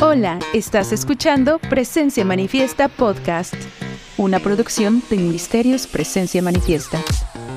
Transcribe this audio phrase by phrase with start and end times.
[0.00, 3.54] Hola, estás escuchando Presencia Manifiesta Podcast,
[4.16, 7.02] una producción de Ministerios Presencia Manifiesta.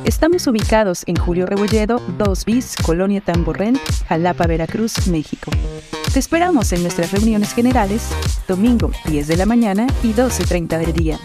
[0.05, 5.51] Estamos ubicados en Julio Rebolledo, 2 bis, Colonia Tamborrén, Jalapa, Veracruz, México.
[6.13, 8.09] Te esperamos en nuestras reuniones generales,
[8.47, 11.19] domingo 10 de la mañana y 12.30 del día.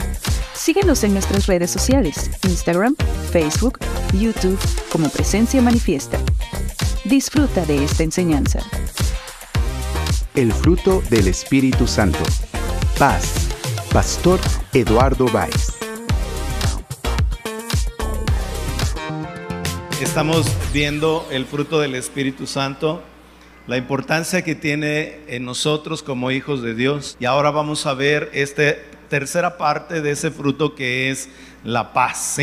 [0.54, 2.96] Síguenos en nuestras redes sociales, Instagram,
[3.30, 3.78] Facebook,
[4.12, 4.58] YouTube,
[4.90, 6.18] como Presencia Manifiesta.
[7.04, 8.60] Disfruta de esta enseñanza.
[10.34, 12.20] El fruto del Espíritu Santo.
[12.98, 13.50] Paz.
[13.92, 14.40] Pastor
[14.72, 15.76] Eduardo Báez.
[20.00, 23.02] Estamos viendo el fruto del Espíritu Santo,
[23.66, 27.18] la importancia que tiene en nosotros como hijos de Dios.
[27.20, 28.74] Y ahora vamos a ver esta
[29.10, 31.28] tercera parte de ese fruto que es
[31.62, 32.38] la paz.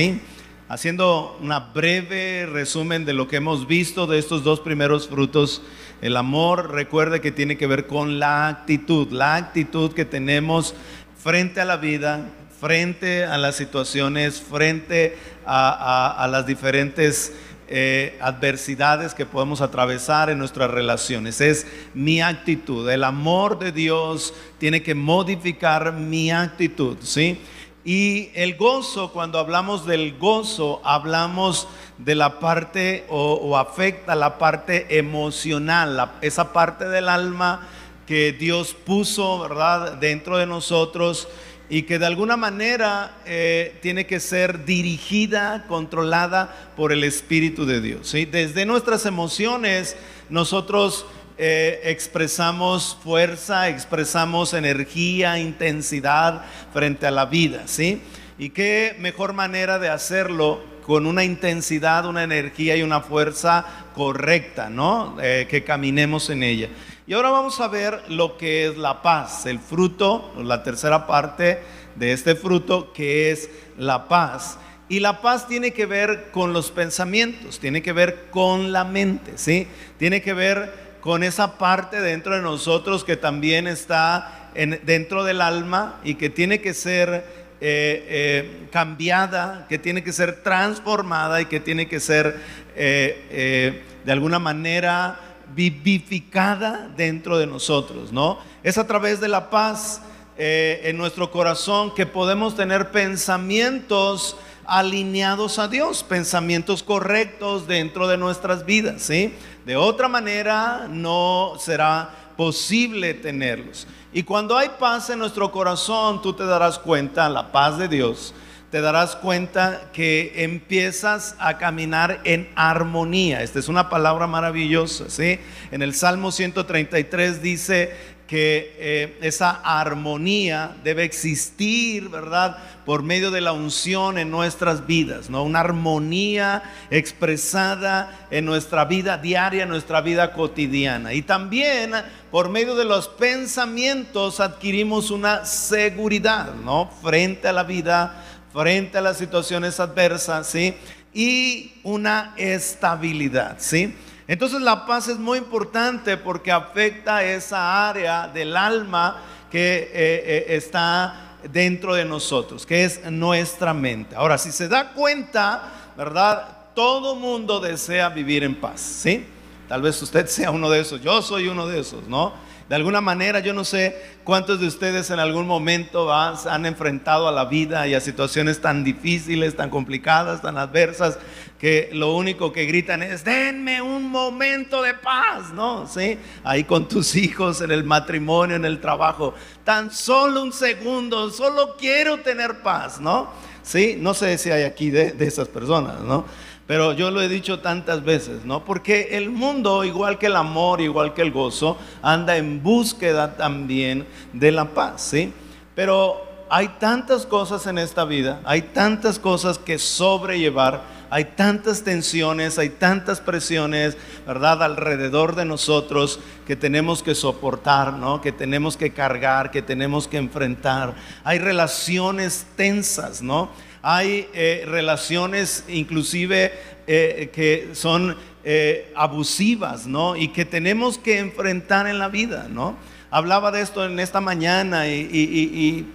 [0.68, 5.64] Haciendo una breve resumen de lo que hemos visto de estos dos primeros frutos,
[6.02, 10.74] el amor, recuerde que tiene que ver con la actitud, la actitud que tenemos
[11.22, 12.30] frente a la vida,
[12.60, 17.34] frente a las situaciones, frente a, las diferentes
[17.68, 21.42] eh, adversidades que podemos atravesar en nuestras relaciones.
[21.42, 22.90] Es mi actitud.
[22.90, 27.40] El amor de Dios tiene que modificar mi actitud, ¿sí?
[27.86, 31.68] Y el gozo, cuando hablamos del gozo, hablamos
[32.00, 37.68] de la parte o, afecta la parte emocional, esa parte del alma
[38.08, 41.28] que Dios puso, ¿verdad?, dentro de nosotros
[41.70, 47.80] y que de alguna manera eh, tiene que ser dirigida, controlada por el Espíritu de
[47.80, 48.08] Dios.
[48.08, 48.26] ¿sí?
[48.26, 49.96] Desde nuestras emociones,
[50.30, 51.06] nosotros
[51.38, 58.02] eh, expresamos fuerza, expresamos energía, intensidad frente a la vida, ¿sí?
[58.38, 64.72] Y qué mejor manera de hacerlo con una intensidad, una energía y una fuerza correcta,
[64.72, 65.18] ¿no?
[65.22, 66.68] Eh, que caminemos en ella.
[67.06, 71.60] Y ahora vamos a ver lo que es la paz, el fruto, la tercera parte
[71.94, 74.58] de este fruto, que es la paz.
[74.88, 79.34] Y la paz tiene que ver con los pensamientos, tiene que ver con la mente,
[79.36, 79.68] ¿sí?
[80.00, 86.00] Tiene que ver con esa parte dentro de nosotros que también está dentro del alma
[86.04, 91.60] y que tiene que ser eh, eh, cambiada, que tiene que ser transformada y que
[91.60, 92.40] tiene que ser
[92.74, 95.20] eh, de alguna manera
[95.54, 98.40] vivificada dentro de nosotros, ¿no?
[98.64, 100.02] Es a través de la paz
[100.38, 108.66] en nuestro corazón que podemos tener pensamientos alineados a Dios, pensamientos correctos dentro de nuestras
[108.66, 109.34] vidas, ¿sí?
[109.66, 113.86] De otra manera no será posible tenerlos.
[114.12, 118.34] Y cuando hay paz en nuestro corazón, tú te darás cuenta, la paz de Dios,
[118.72, 123.44] te darás cuenta que empiezas a caminar en armonía.
[123.44, 125.40] Esta es una palabra maravillosa, ¿sí?
[125.72, 127.96] En el Salmo 133 dice
[128.30, 132.58] que eh, esa armonía debe existir, ¿verdad?
[132.86, 135.44] Por medio de la unción en nuestras vidas, ¿no?
[135.44, 141.14] Una armonía expresada en nuestra vida diaria, en nuestra vida cotidiana.
[141.14, 141.92] Y también
[142.30, 146.92] por medio de los pensamientos adquirimos una seguridad, ¿no?
[147.02, 148.24] Frente a la vida,
[148.54, 150.76] frente a las situaciones adversas, ¿sí?
[151.16, 153.96] Y una estabilidad, ¿sí?
[154.30, 160.46] Entonces la paz es muy importante porque afecta esa área del alma que eh, eh,
[160.50, 164.16] está dentro de nosotros, que es nuestra mente.
[164.16, 165.64] Ahora, si se da cuenta,
[165.98, 166.48] ¿verdad?
[166.76, 169.26] Todo mundo desea vivir en paz, ¿sí?
[169.68, 172.32] Tal vez usted sea uno de esos, yo soy uno de esos, ¿no?
[172.70, 177.32] De alguna manera, yo no sé cuántos de ustedes en algún momento han enfrentado a
[177.32, 181.18] la vida y a situaciones tan difíciles, tan complicadas, tan adversas,
[181.58, 185.88] que lo único que gritan es, denme un momento de paz, ¿no?
[185.88, 191.32] Sí, ahí con tus hijos, en el matrimonio, en el trabajo, tan solo un segundo,
[191.32, 193.32] solo quiero tener paz, ¿no?
[193.64, 196.26] Sí, no sé si hay aquí de, de esas personas, ¿no?
[196.70, 198.64] Pero yo lo he dicho tantas veces, ¿no?
[198.64, 204.06] Porque el mundo, igual que el amor, igual que el gozo, anda en búsqueda también
[204.34, 205.34] de la paz, ¿sí?
[205.74, 212.60] Pero hay tantas cosas en esta vida, hay tantas cosas que sobrellevar, hay tantas tensiones,
[212.60, 214.62] hay tantas presiones, ¿verdad?
[214.62, 218.22] Alrededor de nosotros que tenemos que soportar, ¿no?
[218.22, 220.94] Que tenemos que cargar, que tenemos que enfrentar.
[221.24, 223.50] Hay relaciones tensas, ¿no?
[223.82, 226.52] Hay eh, relaciones inclusive
[226.88, 230.16] eh, que son eh, abusivas, ¿no?
[230.16, 232.76] Y que tenemos que enfrentar en la vida, ¿no?
[233.12, 235.86] Hablaba de esto en esta mañana y,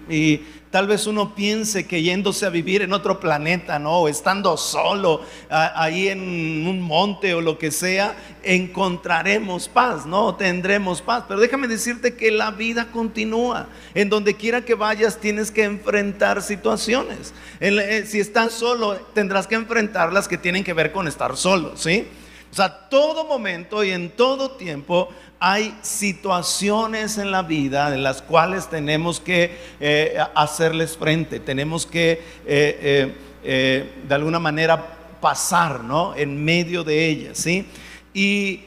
[0.74, 4.00] tal vez uno piense que yéndose a vivir en otro planeta, ¿no?
[4.00, 10.34] O estando solo ahí en un monte o lo que sea, encontraremos paz, ¿no?
[10.34, 11.26] Tendremos paz.
[11.28, 13.68] Pero déjame decirte que la vida continúa.
[13.94, 17.32] En donde quiera que vayas tienes que enfrentar situaciones.
[17.60, 21.76] Eh, si estás solo, tendrás que enfrentar las que tienen que ver con estar solo,
[21.76, 22.08] ¿sí?
[22.54, 25.08] O sea, todo momento y en todo tiempo
[25.46, 32.12] hay situaciones en la vida en las cuales tenemos que eh, hacerles frente, tenemos que
[32.46, 33.14] eh,
[33.44, 34.82] eh, de alguna manera
[35.20, 36.14] pasar, ¿no?
[36.16, 37.66] En medio de ellas, ¿sí?
[38.14, 38.62] Y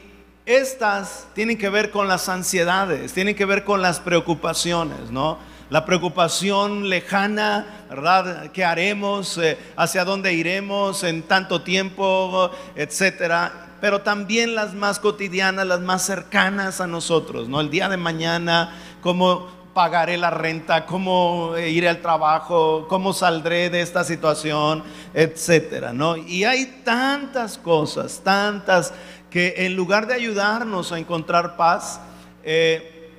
[0.46, 5.38] estas tienen que ver con las ansiedades, tienen que ver con las preocupaciones, ¿no?
[5.70, 8.50] La preocupación lejana, ¿verdad?
[8.52, 9.38] ¿Qué haremos?
[9.76, 12.50] ¿Hacia dónde iremos en tanto tiempo?
[12.74, 17.60] Etcétera pero también las más cotidianas, las más cercanas a nosotros, ¿no?
[17.60, 23.80] El día de mañana, cómo pagaré la renta, cómo iré al trabajo, cómo saldré de
[23.80, 24.82] esta situación,
[25.14, 26.16] etcétera, ¿no?
[26.16, 28.92] Y hay tantas cosas, tantas
[29.30, 32.00] que en lugar de ayudarnos a encontrar paz,
[32.42, 33.12] eh,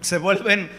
[0.00, 0.70] se vuelven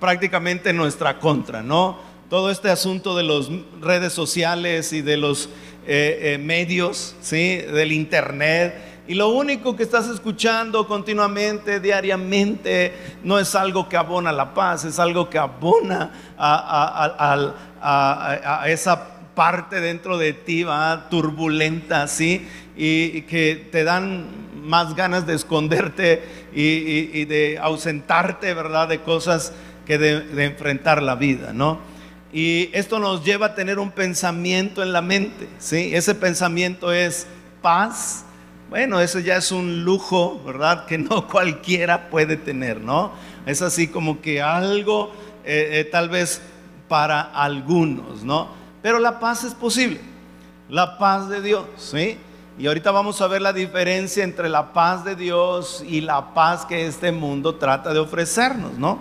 [0.00, 1.98] prácticamente nuestra contra, ¿no?
[2.28, 3.48] Todo este asunto de las
[3.80, 5.48] redes sociales y de los
[5.86, 7.58] eh, eh, medios, ¿sí?
[7.58, 8.74] del internet.
[9.06, 14.84] Y lo único que estás escuchando continuamente, diariamente, no es algo que abona la paz,
[14.84, 17.44] es algo que abona a,
[18.66, 22.48] esa parte dentro de ti, va turbulenta, ¿sí?
[22.76, 24.26] Y, que te dan
[24.60, 28.88] más ganas de esconderte y, de ausentarte, ¿verdad?
[28.88, 29.52] De cosas
[29.86, 31.78] que de, enfrentar la vida, ¿no?
[32.32, 35.94] Y esto nos lleva a tener un pensamiento en la mente, ¿sí?
[35.94, 37.26] Ese pensamiento es
[37.62, 38.24] paz.
[38.68, 40.86] Bueno, eso ya es un lujo, ¿verdad?
[40.86, 43.12] Que no cualquiera puede tener, ¿no?
[43.46, 45.12] Es así como que algo
[45.44, 46.42] eh, eh, tal vez
[46.88, 48.48] para algunos, ¿no?
[48.82, 50.00] Pero la paz es posible,
[50.68, 52.18] la paz de Dios, ¿sí?
[52.58, 56.64] Y ahorita vamos a ver la diferencia entre la paz de Dios y la paz
[56.64, 58.98] que este mundo trata de ofrecernos, ¿no?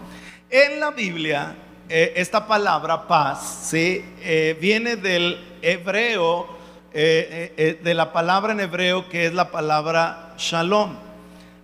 [0.50, 1.56] En la Biblia
[1.90, 4.04] eh, esta palabra paz ¿sí?
[4.22, 6.48] Eh, viene del hebreo,
[6.94, 10.96] eh, de la palabra en hebreo que es la palabra shalom.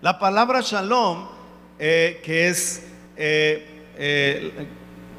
[0.00, 1.28] La palabra shalom,
[1.78, 2.82] que es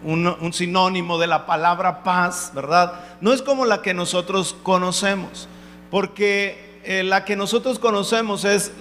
[0.04, 2.94] un, sinónimo de la palabra paz, ¿verdad?
[3.22, 5.48] No es como la que nosotros conocemos,
[5.90, 8.74] porque la que nosotros conocemos es,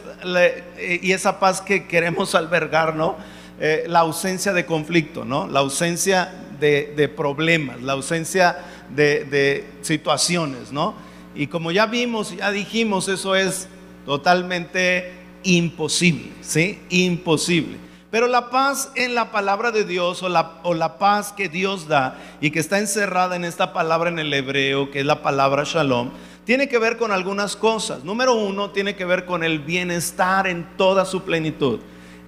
[0.80, 3.16] y esa paz que queremos albergar, ¿no?
[3.60, 5.46] Eh, la ausencia de conflicto, ¿no?
[5.46, 8.56] La ausencia de, problemas, la ausencia
[8.88, 10.94] de, situaciones, ¿no?
[11.34, 13.68] Y como ya vimos, ya dijimos, eso es
[14.06, 15.12] totalmente
[15.42, 16.80] imposible, ¿sí?
[16.90, 17.76] Imposible.
[18.10, 21.88] Pero la paz en la palabra de Dios o la, o la, paz que Dios
[21.88, 25.64] da y que está encerrada en esta palabra en el hebreo, que es la palabra
[25.64, 26.10] shalom,
[26.44, 28.04] tiene que ver con algunas cosas.
[28.04, 31.80] Número uno, tiene que ver con el bienestar en toda su plenitud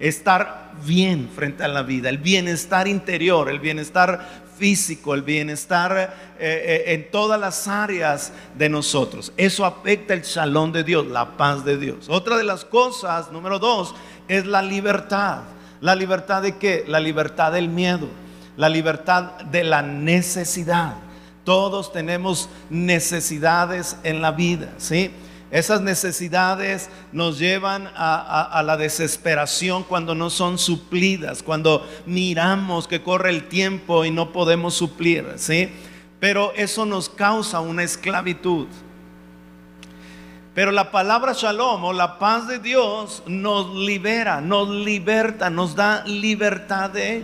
[0.09, 6.85] estar bien frente a la vida, el bienestar interior, el bienestar físico, el bienestar eh,
[6.89, 9.33] eh, en todas las áreas de nosotros.
[9.37, 12.09] Eso afecta el salón de Dios, la paz de Dios.
[12.09, 13.95] Otra de las cosas, número dos,
[14.29, 15.43] es la libertad.
[15.81, 16.85] ¿La libertad de qué?
[16.87, 18.09] La libertad del miedo,
[18.57, 20.95] la libertad de la necesidad.
[21.45, 25.11] Todos tenemos necesidades en la vida, ¿sí?
[25.55, 33.31] Esas necesidades nos llevan a, la desesperación cuando no son suplidas, cuando miramos que corre
[33.31, 35.73] el tiempo y no podemos suplir, ¿sí?
[36.19, 38.67] Pero eso nos causa una esclavitud.
[40.57, 46.03] Pero la palabra shalom o la paz de Dios nos libera, nos liberta, nos da
[46.05, 47.23] libertad de.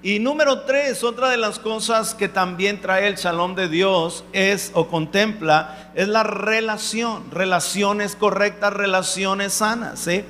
[0.00, 4.70] Y número tres, otra de las cosas que también trae el shalom de Dios es
[4.74, 10.22] o contempla es la relación, relaciones correctas, relaciones sanas, ¿sí?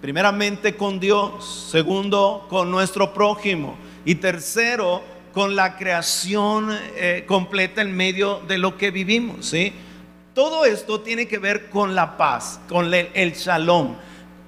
[0.00, 7.96] Primeramente con Dios, segundo con nuestro prójimo y tercero con la creación eh, completa en
[7.96, 9.72] medio de lo que vivimos, ¿sí?
[10.32, 13.96] Todo esto tiene que ver con la paz, con el, el shalom,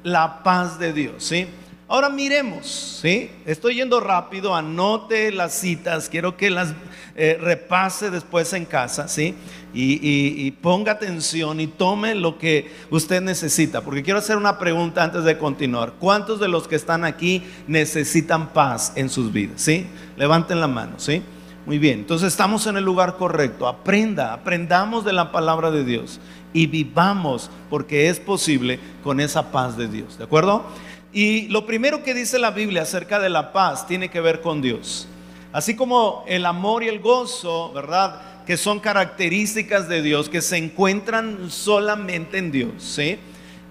[0.05, 1.49] la paz de Dios, ¿sí?
[1.93, 3.33] Ahora miremos, ¿sí?
[3.45, 6.73] Estoy yendo rápido, anote las citas, quiero que las
[7.17, 9.35] eh, repase después en casa, ¿sí?
[9.75, 15.25] Y, ponga atención y tome lo que usted necesita, porque quiero hacer una pregunta antes
[15.25, 15.95] de continuar.
[15.99, 19.61] ¿Cuántos de los que están aquí necesitan paz en sus vidas?
[19.61, 19.85] ¿Sí?
[20.17, 21.23] Levanten la mano, ¿sí?
[21.67, 23.67] Muy bien, entonces estamos en el lugar correcto.
[23.67, 26.21] Aprenda, aprendamos de la palabra de Dios
[26.53, 30.65] y vivamos porque es posible con esa paz de Dios, ¿de acuerdo?
[31.13, 34.63] Y lo primero que dice la Biblia acerca de la paz tiene que ver con
[34.63, 35.09] Dios.
[35.53, 38.45] Así como el amor y el gozo, ¿verdad?
[38.47, 43.19] Que son características de Dios, que se encuentran solamente en Dios, ¿sí?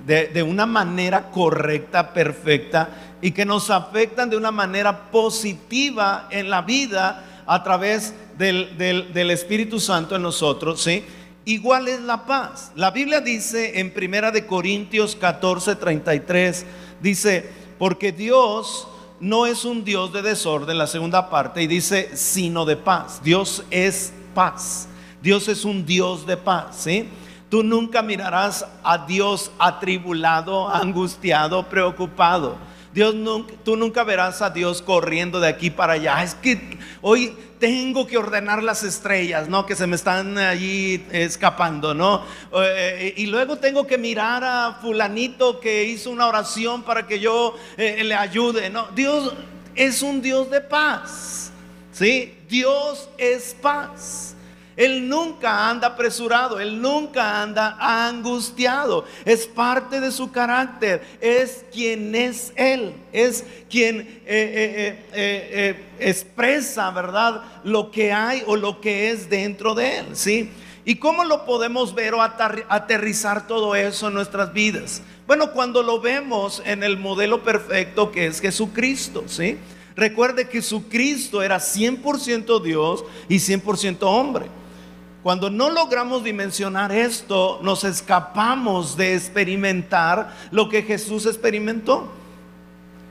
[0.05, 2.89] De, una manera correcta, perfecta,
[3.21, 9.31] y que nos afectan de una manera positiva en la vida a través del, del
[9.31, 11.05] Espíritu Santo en nosotros, ¿sí?
[11.45, 12.71] Igual es la paz.
[12.75, 16.65] La Biblia dice en Primera de Corintios 14, 33,
[17.01, 18.87] dice, porque Dios
[19.19, 23.21] no es un Dios de desorden, la segunda parte, y dice, sino de paz.
[23.23, 24.87] Dios es paz.
[25.21, 27.09] Dios es un Dios de paz, ¿sí?
[27.49, 32.57] Tú nunca mirarás a Dios atribulado, angustiado, preocupado.
[32.93, 33.15] Dios
[33.63, 36.23] tú nunca verás a Dios corriendo de aquí para allá.
[36.23, 36.59] Es que
[37.01, 39.65] hoy tengo que ordenar las estrellas, ¿no?
[39.65, 42.23] Que se me están allí escapando, ¿no?
[42.55, 47.55] Eh, y luego tengo que mirar a fulanito que hizo una oración para que yo
[47.77, 48.87] eh, le ayude, ¿no?
[48.95, 49.33] Dios
[49.75, 51.51] es un Dios de paz,
[51.91, 52.33] ¿sí?
[52.47, 54.35] Dios es paz.
[54.79, 59.03] Él nunca anda apresurado, Él nunca anda angustiado.
[59.25, 66.91] Es parte de su carácter, es quien es Él, es quien eh, eh, eh, expresa,
[66.91, 67.41] ¿verdad?
[67.65, 70.49] Lo que hay o lo que es dentro de Él, ¿sí?
[70.85, 75.01] ¿Y cómo lo podemos ver o aterrizar todo eso en nuestras vidas?
[75.27, 79.57] Bueno, cuando lo vemos en el modelo perfecto que es Jesucristo, ¿sí?
[79.97, 84.45] Recuerde que Jesucristo era 100% Dios y 100% hombre.
[85.23, 92.09] Cuando no logramos dimensionar esto, nos escapamos de experimentar lo que Jesús experimentó.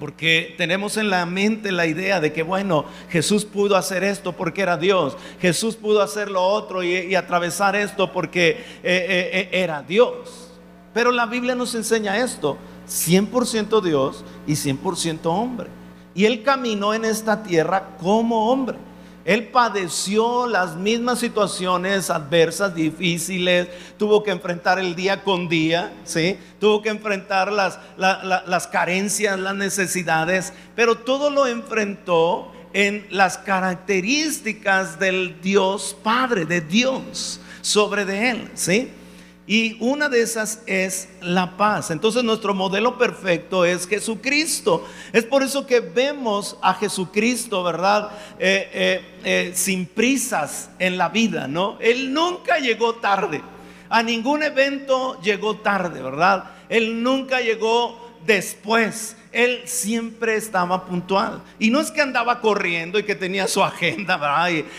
[0.00, 4.62] Porque tenemos en la mente la idea de que, bueno, Jesús pudo hacer esto porque
[4.62, 5.16] era Dios.
[5.40, 10.50] Jesús pudo hacer lo otro y, atravesar esto porque eh, eh, eh, era Dios.
[10.94, 12.56] Pero la Biblia nos enseña esto.
[12.88, 15.68] 100% Dios y 100% hombre.
[16.14, 18.78] Y Él caminó en esta tierra como hombre.
[19.28, 23.68] Él padeció las mismas situaciones adversas, difíciles,
[23.98, 26.38] tuvo que enfrentar el día con día, ¿sí?
[26.58, 34.98] tuvo que enfrentar las, las carencias, las necesidades, pero todo lo enfrentó en las características
[34.98, 38.90] del Dios Padre, de Dios sobre de él, ¿sí?
[39.48, 41.90] Y una de esas es la paz.
[41.90, 44.86] Entonces nuestro modelo perfecto es Jesucristo.
[45.10, 48.10] Es por eso que vemos a Jesucristo, ¿verdad?
[48.38, 51.78] Eh, eh, eh, sin prisas en la vida, ¿no?
[51.80, 53.40] Él nunca llegó tarde.
[53.88, 56.44] A ningún evento llegó tarde, ¿verdad?
[56.68, 59.16] Él nunca llegó después.
[59.38, 61.40] Él siempre estaba puntual.
[61.60, 64.18] Y no es que andaba corriendo y que tenía su agenda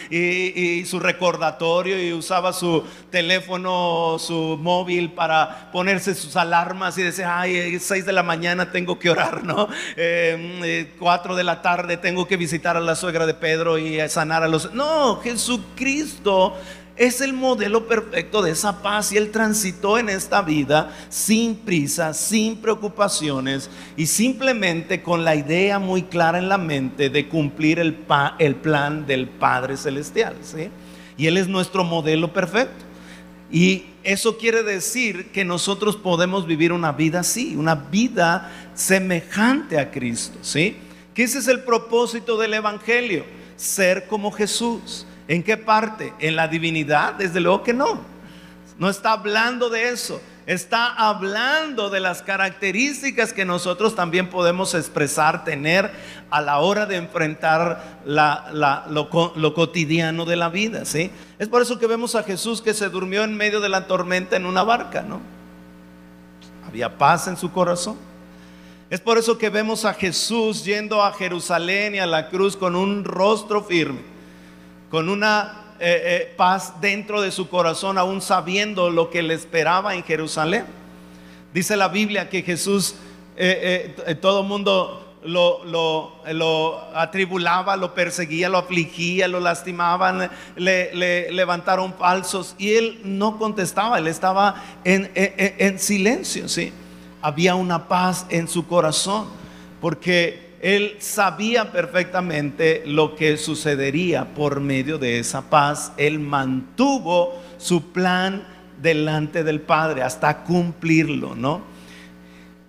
[0.10, 7.24] Y, su recordatorio y usaba su teléfono, su móvil para ponerse sus alarmas y decir,
[7.26, 9.68] ay, 6 de la mañana tengo que orar, ¿no?
[9.68, 13.98] 4 em, eh, de la tarde tengo que visitar a la suegra de Pedro y
[14.10, 14.74] sanar a los...
[14.74, 16.58] No, Jesucristo
[17.00, 22.14] es el modelo perfecto de esa paz y él transitó en esta vida sin prisa,
[22.14, 27.94] sin preocupaciones y simplemente con la idea muy clara en la mente de cumplir el,
[27.94, 30.36] plan del Padre Celestial.
[30.42, 30.70] ¿sí?
[31.18, 32.84] Y él es nuestro modelo perfecto.
[33.50, 39.90] Y eso quiere decir que nosotros podemos vivir una vida así, una vida semejante a
[39.90, 40.76] Cristo, ¿sí?
[41.14, 43.26] Que ese es el propósito del Evangelio,
[43.56, 45.08] ser como Jesús.
[45.30, 46.12] ¿En qué parte?
[46.18, 47.14] ¿En la divinidad?
[47.14, 48.02] Desde luego que no.
[48.80, 50.20] No está hablando de eso.
[50.48, 55.92] Está hablando de las características que nosotros también podemos expresar, tener
[56.32, 60.84] a la hora de enfrentar lo, cotidiano de la vida.
[60.84, 61.12] ¿sí?
[61.38, 64.36] Es por eso que vemos a Jesús que se durmió en medio de la tormenta
[64.36, 65.04] en una barca.
[65.04, 65.22] ¿no?
[66.68, 67.98] Había paz en su corazón.
[68.90, 72.76] Es por eso que vemos a Jesús yendo a Jerusalén y a la cruz con
[72.76, 74.18] un rostro firme
[74.90, 79.96] con una eh, eh, paz dentro de su corazón, aún sabiendo lo que le esperaba
[79.96, 80.66] en Jerusalén.
[81.54, 82.96] Dice la Biblia que Jesús,
[83.38, 91.94] eh, todo el mundo lo, lo, atribulaba, lo perseguía, lo afligía, lo lastimaban, le, levantaron
[91.94, 96.74] falsos y él no contestaba, él estaba en, en silencio, ¿sí?
[97.22, 99.28] Había una paz en su corazón,
[99.82, 105.94] porque él sabía perfectamente lo que sucedería por medio de esa paz.
[105.96, 108.46] Él mantuvo su plan
[108.82, 111.62] delante del Padre hasta cumplirlo, ¿no?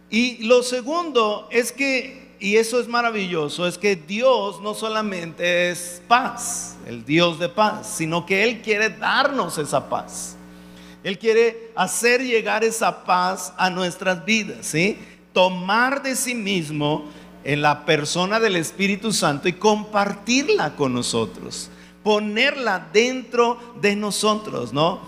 [0.09, 6.03] Y lo segundo es que, y eso es maravilloso, es que Dios no solamente es
[6.07, 10.37] paz, el Dios de paz, sino que Él quiere darnos esa paz.
[11.03, 14.99] Él quiere hacer llegar esa paz a nuestras vidas, ¿sí?
[15.33, 17.09] Tomar de sí mismo
[17.45, 21.71] en la persona del Espíritu Santo y compartirla con nosotros,
[22.03, 25.01] ponerla dentro de nosotros, ¿no?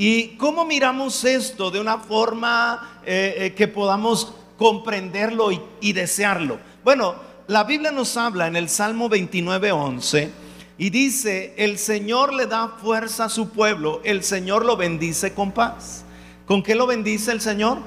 [0.00, 6.60] ¿Y cómo miramos esto de una forma eh, eh, que podamos comprenderlo y, desearlo?
[6.84, 7.16] Bueno,
[7.48, 10.30] la Biblia nos habla en el Salmo 29, 11
[10.78, 15.50] y dice, el Señor le da fuerza a su pueblo, el Señor lo bendice con
[15.50, 16.04] paz.
[16.46, 17.78] ¿Con qué lo bendice el Señor?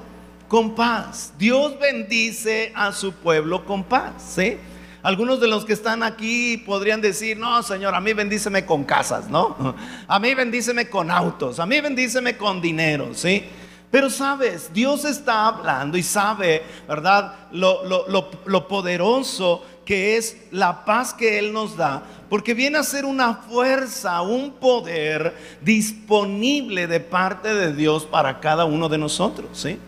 [0.52, 1.32] Con paz.
[1.38, 4.34] Dios bendice a su pueblo con paz.
[4.36, 4.58] ¿sí?
[5.02, 9.30] Algunos de los que están aquí podrían decir, no, Señor, a mí bendíceme con casas,
[9.30, 9.56] ¿no?
[10.10, 13.46] A mí bendíceme con autos, a mí bendíceme con dinero, ¿sí?
[13.90, 17.34] Pero sabes, Dios está hablando y sabe, ¿verdad?
[17.54, 22.78] Lo, lo, lo, lo, poderoso que es la paz que Él nos da, porque viene
[22.78, 28.98] a ser una fuerza, un poder disponible de parte de Dios para cada uno de
[28.98, 29.80] nosotros, ¿sí?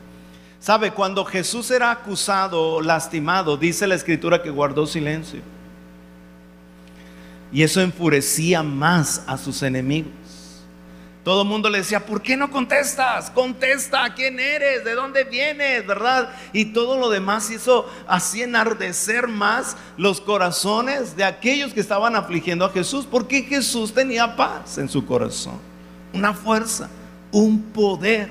[0.64, 5.42] Sabe, cuando Jesús era acusado, lastimado, dice la escritura que guardó silencio.
[7.52, 10.14] Y eso enfurecía más a sus enemigos.
[11.26, 13.30] Todo el mundo le decía, ¿por qué no contestas?
[13.30, 14.86] Contesta, ¿quién eres?
[14.86, 15.86] ¿De dónde vienes?
[15.86, 16.34] ¿Verdad?
[16.54, 22.64] Y todo lo demás hizo así enardecer más los corazones de aquellos que estaban afligiendo
[22.64, 25.60] a Jesús, porque Jesús tenía paz en su corazón,
[26.14, 26.90] una fuerza,
[27.34, 28.30] un poder.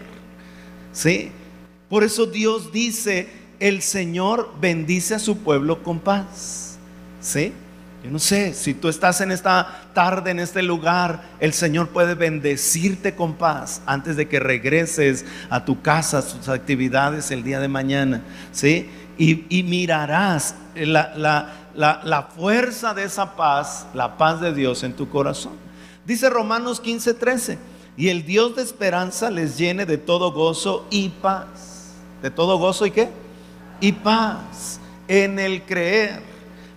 [0.95, 1.31] ¿Sí?
[1.93, 3.29] Por eso Dios dice,
[3.61, 6.79] el Señor bendice a su pueblo con paz.
[7.21, 7.53] ¿Sí?
[8.03, 12.15] Yo no sé, si tú estás en esta tarde, en este lugar, el Señor puede
[12.15, 17.61] bendecirte con paz antes de que regreses a tu casa, a tus actividades el día
[17.61, 18.23] de mañana.
[18.53, 18.89] ¿Sí?
[19.19, 25.11] Y, mirarás la, la, la, fuerza de esa paz, la paz de Dios en tu
[25.11, 25.53] corazón.
[26.07, 27.59] Dice Romanos 15, 13,
[27.99, 31.72] y el Dios de esperanza les llene de todo gozo y paz
[32.23, 33.11] de todo gozo y qué?
[33.81, 36.21] Y paz en el creer,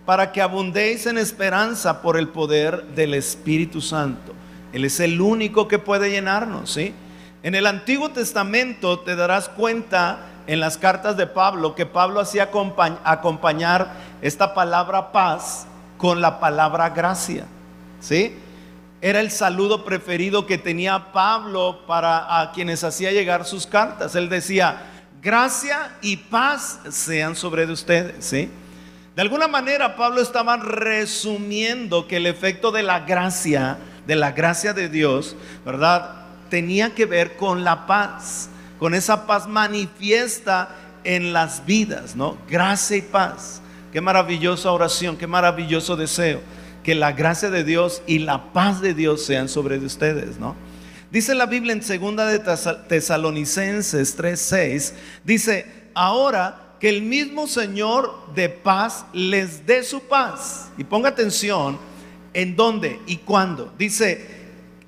[0.05, 4.33] para que abundéis en esperanza por el poder del Espíritu Santo.
[4.73, 6.93] Él es el único que puede llenarnos, ¿sí?
[7.43, 12.49] En el Antiguo Testamento te darás cuenta en las cartas de Pablo que Pablo hacía
[13.03, 17.45] acompañar esta palabra paz con la palabra gracia,
[17.99, 18.36] ¿sí?
[19.01, 24.15] Era el saludo preferido que tenía Pablo para a quienes hacía llegar sus cartas.
[24.15, 24.94] Él decía,
[25.25, 28.47] gracia y paz sean sobre de ustedes, ¿sí?
[29.15, 34.73] De alguna manera Pablo estaba resumiendo que el efecto de la gracia, de la gracia
[34.73, 35.35] de Dios,
[35.65, 36.27] ¿verdad?
[36.51, 40.69] Tenía que ver con la paz, con esa paz manifiesta
[41.03, 42.38] en las vidas, ¿no?
[42.47, 43.63] Gracia y paz.
[43.91, 46.41] Qué maravillosa oración, qué maravilloso deseo.
[46.83, 50.55] Que la gracia de Dios y la paz de Dios sean sobre de ustedes, ¿no?
[51.15, 52.39] Dice la Biblia en segunda de
[52.89, 60.84] Tesalonicenses 3:6, dice, "Ahora que el mismo Señor de paz les dé su paz." Y
[60.84, 61.80] ponga atención
[62.34, 63.73] en dónde y cuándo.
[63.78, 64.28] Dice,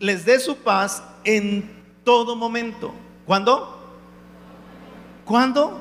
[0.02, 1.72] "Les dé su paz en
[2.04, 2.94] todo momento."
[3.26, 3.96] ¿Cuándo?
[5.24, 5.80] ¿Cuándo?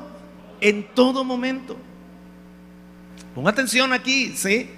[0.60, 1.76] En todo momento.
[3.34, 4.70] Ponga atención aquí, ¿sí?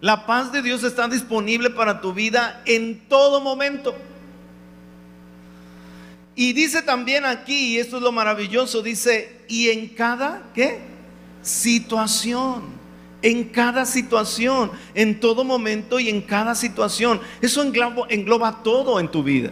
[0.00, 3.94] La paz de Dios está disponible para tu vida en todo momento.
[6.40, 10.78] Y dice también aquí, y esto es lo maravilloso, dice, y en cada, ¿qué?
[11.42, 12.62] Situación.
[13.20, 17.20] En cada situación, en todo momento y en cada situación.
[17.42, 19.50] Eso engloba, todo en tu vida.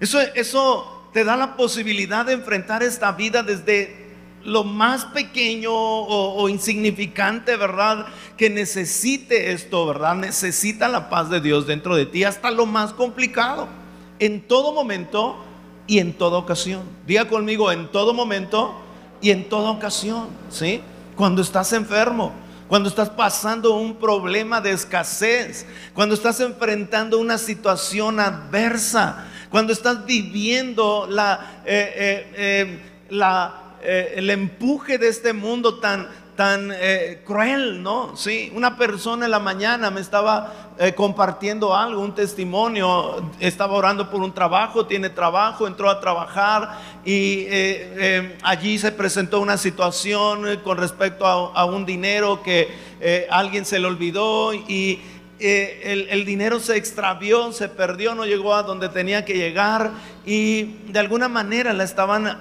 [0.00, 4.12] Eso, eso te da la posibilidad de enfrentar esta vida desde
[4.44, 8.08] lo más pequeño o, o, insignificante, ¿verdad?
[8.36, 10.14] Que necesite esto, ¿verdad?
[10.14, 13.66] Necesita la paz de Dios dentro de ti, hasta lo más complicado.
[14.18, 15.43] En todo momento
[15.86, 16.82] y en toda ocasión.
[17.06, 18.74] Diga conmigo, en todo momento
[19.20, 20.80] y en toda ocasión, ¿sí?
[21.16, 22.32] Cuando estás enfermo,
[22.68, 30.04] cuando estás pasando un problema de escasez, cuando estás enfrentando una situación adversa, cuando estás
[30.06, 32.80] viviendo la, eh, eh,
[33.82, 36.72] eh, el empuje de este mundo tan, tan
[37.24, 38.16] cruel, ¿no?
[38.16, 44.10] Sí, una persona en la mañana me estaba eh, compartiendo algo, un testimonio, estaba orando
[44.10, 49.56] por un trabajo, tiene trabajo, entró a trabajar y eh, eh, allí se presentó una
[49.56, 52.74] situación con respecto a, un dinero que
[53.30, 55.00] alguien se le olvidó y
[55.38, 59.90] el, el, dinero se extravió, se perdió, no llegó a donde tenía que llegar
[60.24, 62.40] y de alguna manera la estaban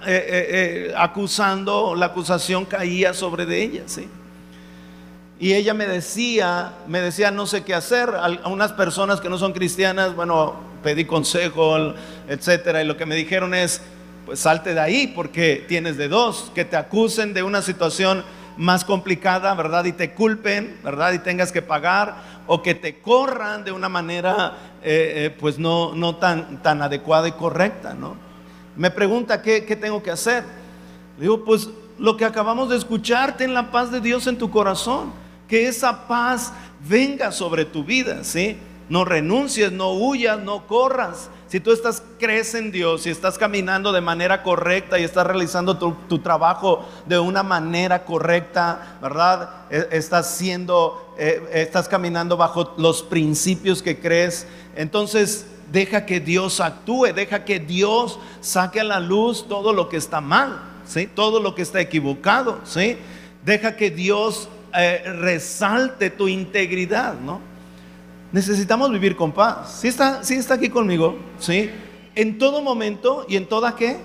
[0.95, 4.07] acusando, la acusación caía sobre de ella, ¿sí?
[5.43, 8.09] Y ella me decía, me decía no sé qué hacer.
[8.15, 11.75] A unas personas que no son cristianas, bueno, pedí consejo,
[12.29, 12.81] etcétera.
[12.81, 13.81] Y lo que me dijeron es,
[14.25, 18.23] pues salte de ahí porque tienes de dos, que te acusen de una situación
[18.55, 19.83] más complicada, ¿verdad?
[19.83, 21.11] Y te culpen, ¿verdad?
[21.11, 22.15] Y tengas que pagar
[22.47, 27.27] o que te corran de una manera eh, eh, pues no, no tan, tan adecuada
[27.27, 28.15] y correcta, ¿no?
[28.75, 30.43] Me pregunta, ¿qué, ¿qué tengo que hacer?
[31.17, 34.49] Le digo, pues lo que acabamos de escuchar, ten la paz de Dios en tu
[34.49, 35.11] corazón,
[35.47, 36.53] que esa paz
[36.87, 38.57] venga sobre tu vida, ¿sí?
[38.89, 41.29] No renuncies, no huyas, no corras.
[41.53, 45.77] Si tú estás, crees en Dios, si estás caminando de manera correcta y estás realizando
[45.77, 49.67] tu, trabajo de una manera correcta, ¿verdad?
[49.69, 54.47] E, estás siendo, eh, estás caminando bajo los principios que crees.
[54.75, 59.97] Entonces, deja que Dios actúe, deja que Dios saque a la luz todo lo que
[59.97, 61.05] está mal, ¿sí?
[61.05, 62.97] Todo lo que está equivocado, ¿sí?
[63.45, 67.52] Deja que Dios eh, resalte tu integridad, ¿no?
[68.33, 69.79] Necesitamos vivir con paz.
[69.79, 71.17] ¿Sí está, sí está aquí conmigo?
[71.39, 71.69] ¿Sí?
[72.15, 73.97] En todo momento y en toda qué?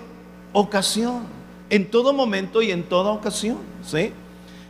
[0.53, 1.23] Ocasión.
[1.69, 3.57] En todo momento y en toda ocasión.
[3.83, 4.13] ¿Sí?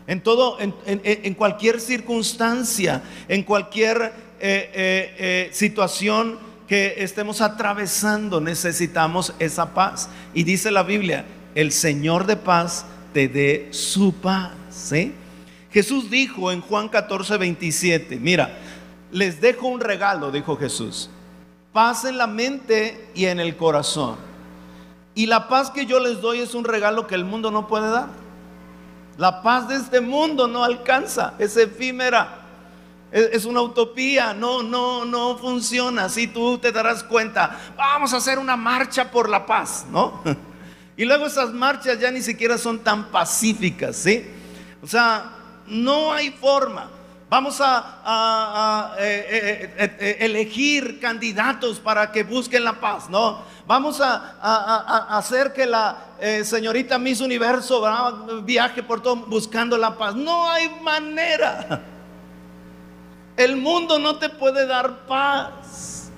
[0.08, 9.36] En todo, en, cualquier circunstancia, en cualquier eh, eh, eh, situación que estemos atravesando, necesitamos
[9.38, 10.10] esa paz.
[10.34, 14.52] Y dice la Biblia, el Señor de paz te dé su paz.
[14.72, 15.14] ¿sí?
[15.72, 18.58] Jesús dijo en Juan 14, 27, mira,
[19.12, 21.10] les dejo un regalo, dijo Jesús.
[21.74, 24.18] Paz en la mente y en el corazón.
[25.16, 27.90] Y la paz que yo les doy es un regalo que el mundo no puede
[27.90, 28.08] dar.
[29.18, 32.38] La paz de este mundo no alcanza, es efímera.
[33.12, 36.10] Es una utopía, no, no, no funciona.
[36.10, 40.22] Si tú te darás cuenta, vamos a hacer una marcha por la paz, ¿no?
[40.96, 44.30] Y luego esas marchas ya ni siquiera son tan pacíficas, ¿sí?
[44.84, 45.32] O sea,
[45.66, 46.90] no hay forma.
[47.30, 53.44] Vamos a, eh, eh, eh, elegir candidatos para que busquen la paz, ¿no?
[53.68, 56.06] Vamos a, hacer que la
[56.44, 57.86] señorita Miss Universo
[58.44, 60.16] viaje por todo buscando la paz.
[60.16, 61.84] No hay manera.
[63.38, 66.10] El mundo no te puede dar paz.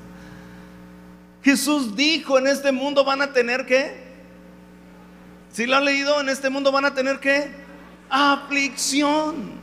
[1.43, 4.01] Jesús dijo, en este mundo van a tener que,
[5.51, 7.53] si lo han leído, en este mundo van a tener que
[8.09, 9.60] aflicción.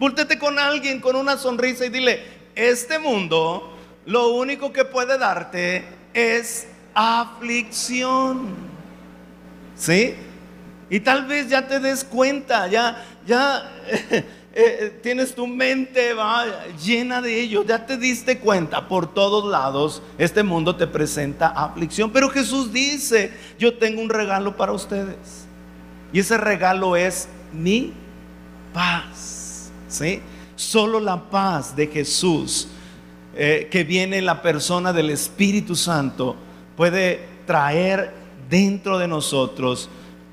[0.00, 5.84] Púltete con alguien con una sonrisa y dile, este mundo lo único que puede darte
[6.14, 8.46] es aflicción.
[9.76, 10.14] ¿Sí?
[10.88, 16.46] Y tal vez ya te des cuenta, ya, ya eh, eh, tienes tu mente va,
[16.82, 22.10] llena de ello, ya te diste cuenta por todos lados, este mundo te presenta aflicción.
[22.10, 25.44] Pero Jesús dice, yo tengo un regalo para ustedes.
[26.10, 27.92] Y ese regalo es mi
[28.72, 29.39] paz.
[29.90, 30.20] ¿Sí?
[30.56, 32.68] Solo la paz de Jesús
[33.34, 36.36] eh, que viene en la persona del Espíritu Santo
[36.76, 38.12] puede traer
[38.48, 39.88] dentro de nosotros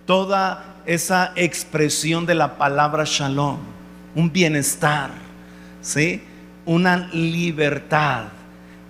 [0.05, 3.57] toda esa expresión de la palabra shalom,
[4.15, 5.11] un bienestar,
[5.81, 6.23] ¿sí?
[6.65, 8.25] una libertad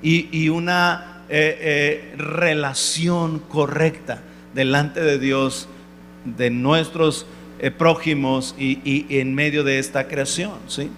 [0.01, 4.21] y, una eh, eh, relación correcta
[4.53, 5.67] delante de Dios,
[6.23, 7.25] de nuestros
[7.59, 10.53] eh, prójimos y, en medio de esta creación.
[10.67, 10.91] ¿sí?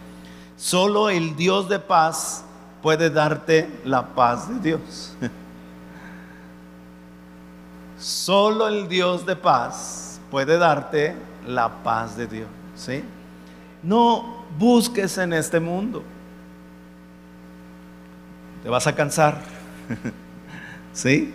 [0.57, 2.43] Solo el Dios de paz
[2.81, 5.15] puede darte la paz de Dios.
[7.97, 11.15] Solo el Dios de paz puede darte
[11.47, 12.49] la paz de Dios.
[12.75, 13.03] ¿sí?
[13.81, 16.03] No busques en este mundo.
[18.63, 19.41] Te vas a cansar.
[20.93, 21.33] ¿Sí?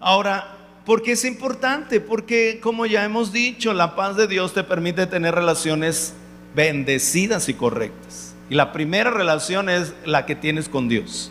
[0.00, 2.00] Ahora, ¿Por qué es importante?
[2.00, 6.14] Porque como ya hemos dicho, la paz de Dios te permite tener relaciones
[6.56, 8.34] bendecidas y correctas.
[8.50, 11.30] Y la primera relación es la que tienes con Dios.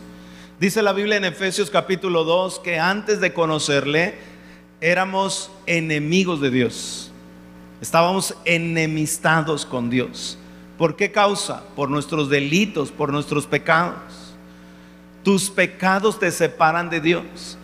[0.60, 4.16] Dice la Biblia en Efesios capítulo 2 que antes de conocerle
[4.80, 7.12] éramos enemigos de Dios.
[7.82, 10.38] Estábamos enemistados con Dios.
[10.78, 11.64] ¿Por qué causa?
[11.76, 14.34] Por nuestros delitos, por nuestros pecados.
[15.24, 17.58] Tus pecados te separan de Dios.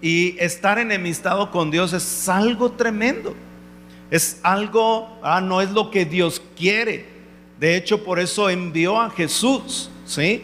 [0.00, 3.34] Y estar enemistado con Dios es algo tremendo.
[4.10, 7.06] Es algo, ah, no es lo que Dios quiere.
[7.58, 10.42] De hecho, por eso envió a Jesús, ¿sí?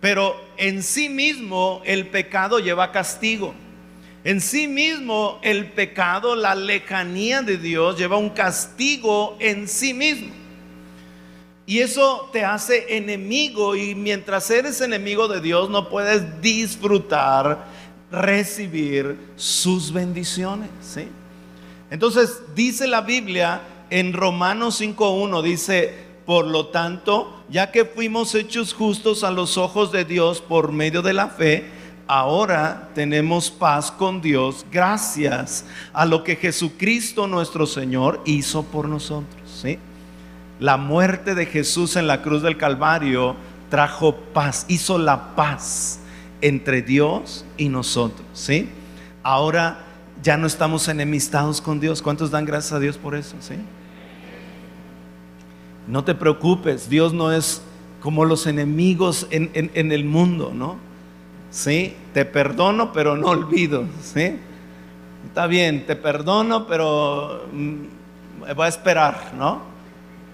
[0.00, 3.54] Pero en sí mismo el pecado lleva castigo.
[4.24, 10.30] En sí mismo el pecado, la lejanía de Dios lleva un castigo en sí mismo.
[11.66, 17.66] Y eso te hace enemigo y mientras eres enemigo de Dios no puedes disfrutar
[18.10, 20.70] recibir sus bendiciones.
[20.80, 21.08] ¿sí?
[21.90, 25.94] Entonces dice la Biblia en Romanos 5.1, dice,
[26.26, 31.00] por lo tanto, ya que fuimos hechos justos a los ojos de Dios por medio
[31.00, 31.70] de la fe,
[32.06, 39.42] ahora tenemos paz con Dios gracias a lo que Jesucristo nuestro Señor hizo por nosotros.
[39.62, 39.78] ¿sí?
[40.58, 43.36] La muerte de Jesús en la cruz del Calvario
[43.70, 46.00] trajo paz, hizo la paz
[46.40, 48.68] entre Dios y nosotros, ¿sí?
[49.22, 49.84] Ahora
[50.22, 52.02] ya no estamos enemistados con Dios.
[52.02, 53.54] ¿Cuántos dan gracias a Dios por eso, sí?
[55.86, 57.62] No te preocupes, Dios no es
[58.00, 60.76] como los enemigos en, el mundo, ¿no?
[61.50, 61.94] ¿Sí?
[62.12, 64.36] Te perdono, pero no olvido, ¿sí?
[65.26, 69.62] Está bien, te perdono, pero mm, voy a esperar, ¿no?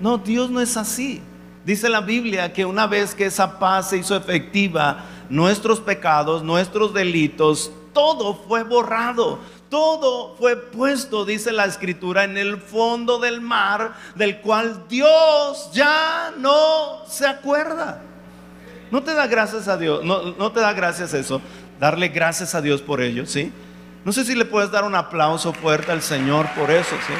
[0.00, 1.22] No, Dios no es así.
[1.64, 6.94] Dice la Biblia que una vez que esa paz se hizo efectiva, nuestros pecados, nuestros
[6.94, 9.38] delitos, todo fue borrado.
[9.70, 16.32] Todo fue puesto, dice la escritura, en el fondo del mar, del cual Dios ya
[16.38, 18.00] no se acuerda.
[18.92, 21.40] No te da gracias a Dios, no, no te da gracias eso,
[21.80, 23.52] darle gracias a Dios por ello, ¿sí?
[24.04, 27.14] No sé si le puedes dar un aplauso fuerte al Señor por eso, ¿sí?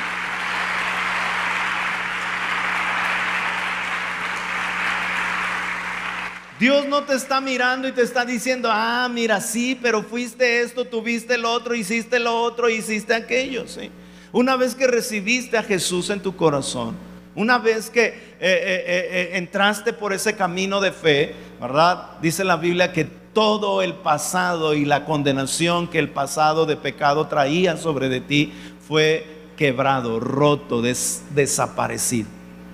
[6.65, 10.87] Dios no te está mirando y te está diciendo, ah, mira, sí, pero fuiste esto,
[10.87, 13.69] tuviste lo otro, hiciste lo otro, hiciste aquello.
[13.69, 13.91] ¿sí?
[14.33, 16.97] Una vez que recibiste a Jesús en tu corazón,
[17.35, 22.13] una vez que eh, eh, eh, entraste por ese camino de fe, ¿verdad?
[22.23, 27.27] Dice la Biblia que todo el pasado y la condenación que el pasado de pecado
[27.27, 28.55] traía sobre de ti
[28.89, 29.27] fue
[29.59, 32.31] quebrado, roto, desaparecido.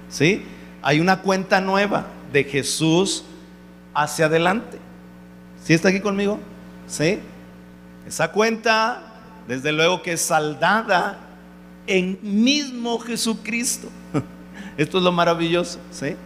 [0.09, 0.45] ¿Sí?
[0.81, 3.25] Hay una cuenta nueva de Jesús
[3.95, 4.79] hacia adelante.
[5.65, 6.39] ¿Sí está aquí conmigo?
[6.87, 7.19] ¿Sí?
[8.07, 9.03] Esa cuenta,
[9.47, 11.19] desde luego que es saldada
[11.87, 13.89] en mismo Jesucristo.
[14.77, 16.17] Esto es lo maravilloso, ¿sí?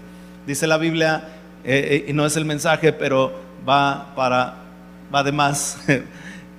[0.46, 1.28] Dice la Biblia,
[1.64, 3.32] eh, eh, y no es el mensaje, pero
[3.68, 4.56] va para,
[5.14, 5.78] va de más.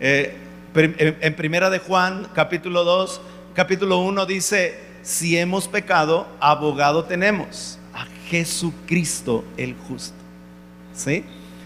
[0.02, 0.36] Eh,
[0.76, 3.22] en primera de Juan, capítulo 2,
[3.54, 10.15] capítulo 1 dice, si hemos pecado, abogado tenemos a Jesucristo el justo.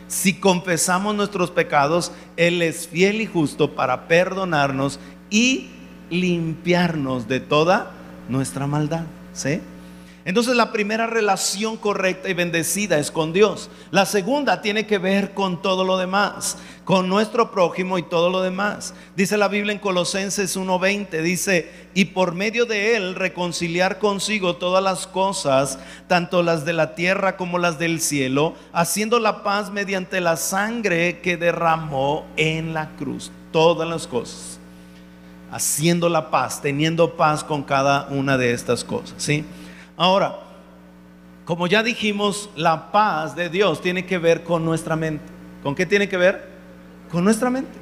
[0.08, 5.70] Si confesamos nuestros pecados, Él es fiel y justo para perdonarnos y
[6.10, 7.92] limpiarnos de toda
[8.28, 9.06] nuestra maldad.
[9.34, 9.62] ¿Sí?
[10.30, 13.72] Entonces la primera relación correcta y bendecida es con Dios.
[13.90, 18.44] La segunda tiene que ver con todo lo demás, con nuestro prójimo y todo lo
[18.44, 18.94] demás.
[19.16, 24.84] Dice la Biblia en Colosenses 1:20, dice, y por medio de él reconciliar consigo todas
[24.84, 30.22] las cosas, tanto las de la tierra como las del cielo, haciendo la paz mediante
[30.22, 33.32] la sangre que derramó en la cruz.
[33.52, 34.60] Todas las cosas.
[35.50, 39.44] Haciendo la paz, teniendo paz con cada una de estas cosas, ¿sí?
[40.00, 40.40] Ahora,
[41.44, 45.26] como ya dijimos, la paz de Dios tiene que ver con nuestra mente.
[45.62, 46.48] ¿Con qué tiene que ver?
[47.12, 47.78] Con nuestra mente,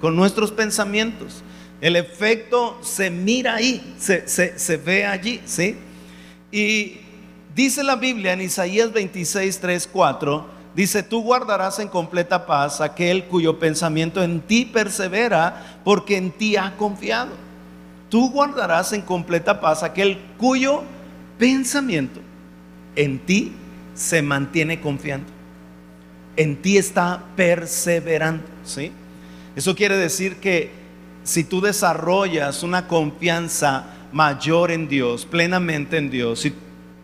[0.00, 1.42] con nuestros pensamientos.
[1.82, 5.76] El efecto se mira ahí, se, ve allí, ¿sí?
[6.50, 7.00] Y
[7.54, 13.24] dice la Biblia en Isaías 26, 3, 4, dice, tú guardarás en completa paz aquel
[13.24, 17.32] cuyo pensamiento en ti persevera, porque en ti ha confiado.
[18.08, 20.82] Tú guardarás en completa paz aquel cuyo
[21.38, 22.20] pensamiento
[22.96, 23.52] en ti
[23.94, 25.26] se mantiene confiando.
[26.36, 28.92] En ti está perseverando, ¿sí?
[29.56, 30.70] Eso quiere decir que
[31.24, 36.54] si tú desarrollas una confianza mayor en Dios, plenamente en Dios, si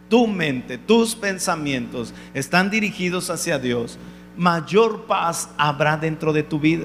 [0.08, 3.98] tu mente, tus pensamientos están dirigidos hacia Dios,
[4.36, 6.84] mayor paz habrá dentro de tu vida,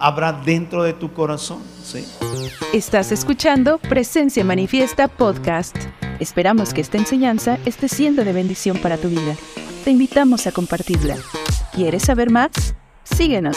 [0.00, 2.04] habrá dentro de tu corazón, ¿sí?
[2.72, 5.76] Estás escuchando Presencia Manifiesta Podcast.
[6.18, 9.36] Esperamos que esta enseñanza esté siendo de bendición para tu vida.
[9.84, 11.16] Te invitamos a compartirla.
[11.72, 12.74] ¿Quieres saber más?
[13.04, 13.56] Síguenos.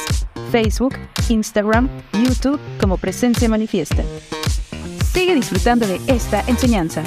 [0.52, 0.96] Facebook,
[1.30, 1.90] Instagram,
[2.24, 4.04] YouTube como Presencia Manifiesta.
[5.14, 7.04] Sigue disfrutando de esta enseñanza.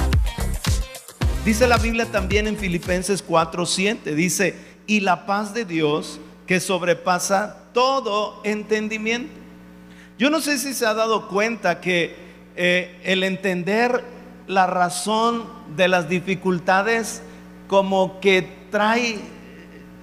[1.45, 7.57] Dice la Biblia también en Filipenses 4:7, dice, y la paz de Dios que sobrepasa
[7.73, 9.33] todo entendimiento.
[10.17, 12.15] Yo no sé si se ha dado cuenta que
[12.55, 14.03] eh, el entender
[14.47, 17.21] la razón de las dificultades
[17.67, 19.19] como que trae,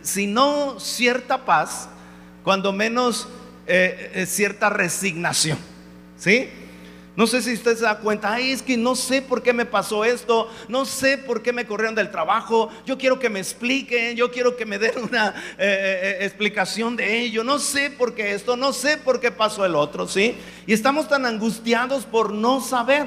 [0.03, 1.89] si no cierta paz,
[2.45, 3.27] cuando menos
[3.67, 5.59] eh, eh, cierta resignación.
[6.17, 6.49] ¿Sí?
[7.17, 9.67] No sé si usted se da cuenta, ay, es que no sé por qué me
[9.67, 14.17] pasó esto, no sé por qué me corrieron del trabajo, yo quiero que me expliquen,
[14.17, 18.57] yo quiero que me den una eh, explicación de ello, no sé por qué esto,
[18.57, 20.35] no sé por qué pasó el otro, ¿sí?
[20.67, 23.07] Y estamos tan angustiados por no saber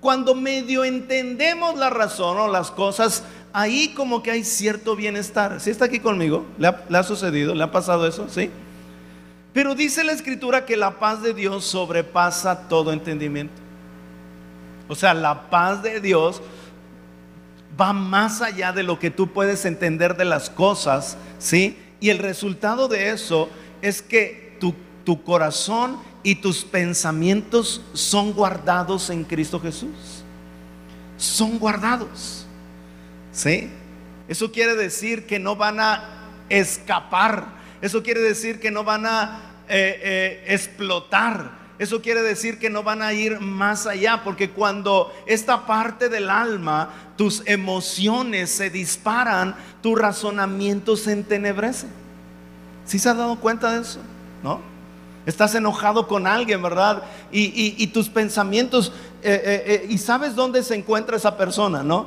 [0.00, 5.60] cuando medio entendemos la razón o las cosas, ahí como que hay cierto bienestar.
[5.60, 6.46] ¿Sí está aquí conmigo?
[6.58, 7.54] ¿Le ha, sucedido?
[7.54, 8.28] ¿Le ha pasado eso?
[8.28, 8.50] ¿Sí?
[9.56, 13.54] Pero dice la escritura que la paz de Dios sobrepasa todo entendimiento.
[14.86, 16.42] O sea, la paz de Dios
[17.80, 21.78] va más allá de lo que tú puedes entender de las cosas, ¿sí?
[22.00, 23.48] Y el resultado de eso
[23.80, 30.22] es que tu, tu corazón y tus pensamientos son guardados en Cristo Jesús.
[31.16, 32.44] Son guardados.
[33.32, 33.70] ¿Sí?
[34.28, 36.04] Eso quiere decir que no van a
[36.50, 37.55] escapar.
[37.80, 41.66] Eso quiere decir que no van a eh, eh, explotar.
[41.78, 46.30] Eso quiere decir que no van a ir más allá, porque cuando esta parte del
[46.30, 51.88] alma, tus emociones se disparan, tu razonamiento se entenebrece.
[52.86, 53.98] ¿Sí se ha dado cuenta de eso?
[54.42, 54.60] ¿No?
[55.26, 57.02] Estás enojado con alguien, ¿verdad?
[57.32, 62.06] Y, tus pensamientos, eh, y sabes dónde se encuentra esa persona, ¿no?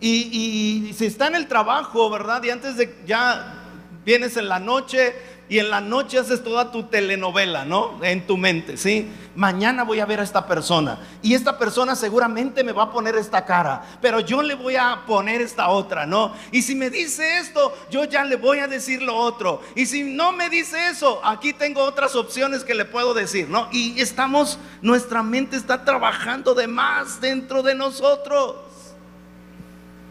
[0.00, 2.42] Y, y si está en el trabajo, ¿verdad?
[2.42, 3.59] Y antes de ya
[4.04, 5.14] vienes en la noche
[5.50, 7.98] y en la noche haces toda tu telenovela, ¿no?
[8.04, 9.10] En tu mente, ¿sí?
[9.34, 13.16] Mañana voy a ver a esta persona y esta persona seguramente me va a poner
[13.16, 16.32] esta cara, pero yo le voy a poner esta otra, ¿no?
[16.52, 19.60] Y si me dice esto, yo ya le voy a decir lo otro.
[19.74, 23.68] Y si no me dice eso, aquí tengo otras opciones que le puedo decir, ¿no?
[23.72, 28.54] Y estamos, nuestra mente está trabajando de más dentro de nosotros.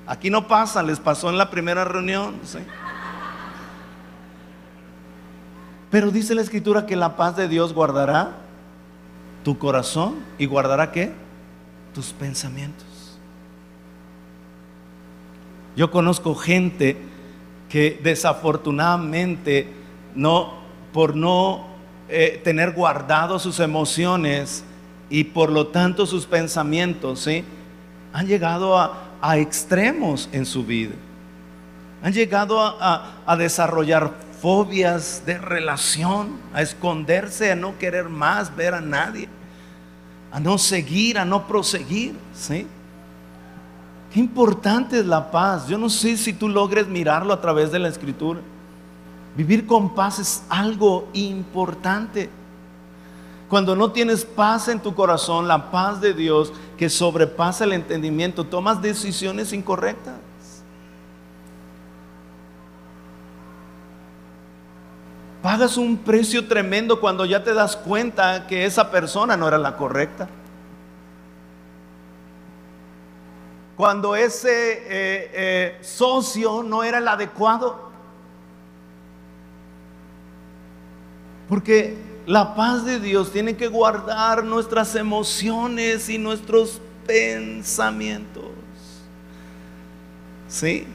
[0.06, 2.60] Aquí no pasa, les pasó en la primera reunión, ¿sí?
[5.92, 8.38] Pero dice la escritura que la paz de Dios guardará
[9.44, 11.12] tu corazón y guardará qué?
[11.94, 12.86] Tus pensamientos.
[15.76, 16.98] Yo conozco gente
[17.70, 19.72] que desafortunadamente
[20.14, 20.60] no
[20.94, 21.68] por no
[22.10, 24.64] eh, tener guardado sus emociones
[25.10, 27.44] y por lo tanto sus pensamientos, ¿sí?
[28.14, 29.06] Han llegado a,
[29.38, 30.96] extremos en su vida.
[32.02, 38.82] Han llegado a desarrollar fobias de relación, a esconderse, a no querer más ver a
[38.82, 39.28] nadie,
[40.32, 42.68] a no seguir, a no proseguir, ¿sí?
[44.14, 45.68] Qué importante es la paz.
[45.68, 48.40] Yo no sé si tú logres mirarlo a través de la escritura.
[49.36, 52.30] Vivir con paz es algo importante.
[53.48, 58.46] Cuando no tienes paz en tu corazón, la paz de Dios que sobrepasa el entendimiento,
[58.46, 60.16] tomas decisiones incorrectas.
[65.42, 69.78] Pagas un precio tremendo cuando ya te das cuenta que esa persona no era la
[69.78, 70.28] correcta.
[73.78, 77.90] Cuando ese eh, eh, socio no era el adecuado.
[81.48, 81.98] Porque
[82.28, 88.44] la paz de Dios tiene que guardar nuestras emociones y nuestros pensamientos.
[90.50, 90.86] ¿Sí?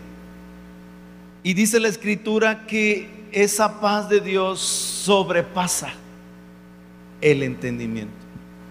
[1.43, 5.93] Y dice la escritura que esa paz de Dios sobrepasa
[7.21, 8.15] el entendimiento.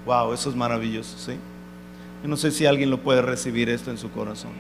[0.06, 1.34] Wow, eso es maravilloso, ¿sí?
[2.22, 4.52] Yo no sé si alguien lo puede recibir esto en su corazón.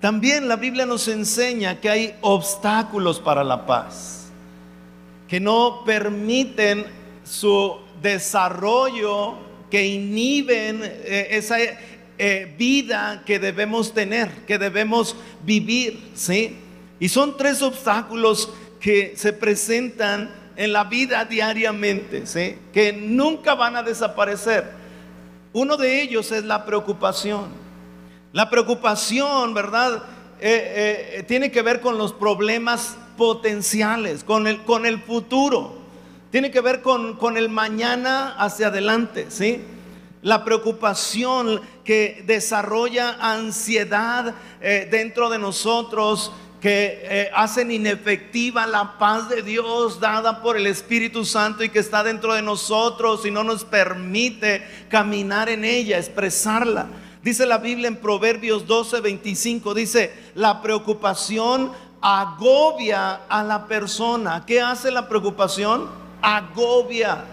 [0.00, 4.30] También la Biblia nos enseña que hay obstáculos para la paz,
[5.28, 6.86] que no permiten
[7.24, 9.34] su desarrollo,
[9.70, 11.56] que inhiben eh, esa
[12.18, 16.56] eh, vida que debemos tener, que debemos vivir, ¿sí?
[17.00, 22.56] Y son tres obstáculos que se presentan en la vida diariamente, ¿sí?
[22.72, 24.70] Que nunca van a desaparecer.
[25.52, 27.46] Uno de ellos es la preocupación.
[28.32, 30.02] La preocupación, ¿verdad?
[30.40, 35.78] Eh, eh, tiene que ver con los problemas potenciales, con el, con el futuro.
[36.30, 39.62] Tiene que ver con, con el mañana hacia adelante, ¿sí?
[40.22, 46.32] La preocupación que desarrolla ansiedad eh, dentro de nosotros,
[46.62, 51.80] que eh, hacen inefectiva la paz de Dios dada por el Espíritu Santo y que
[51.80, 56.86] está dentro de nosotros y no nos permite caminar en ella, expresarla.
[57.22, 64.44] Dice la Biblia en Proverbios 12, 25, dice, la preocupación agobia a la persona.
[64.46, 65.88] ¿Qué hace la preocupación?
[66.20, 67.24] Agobia.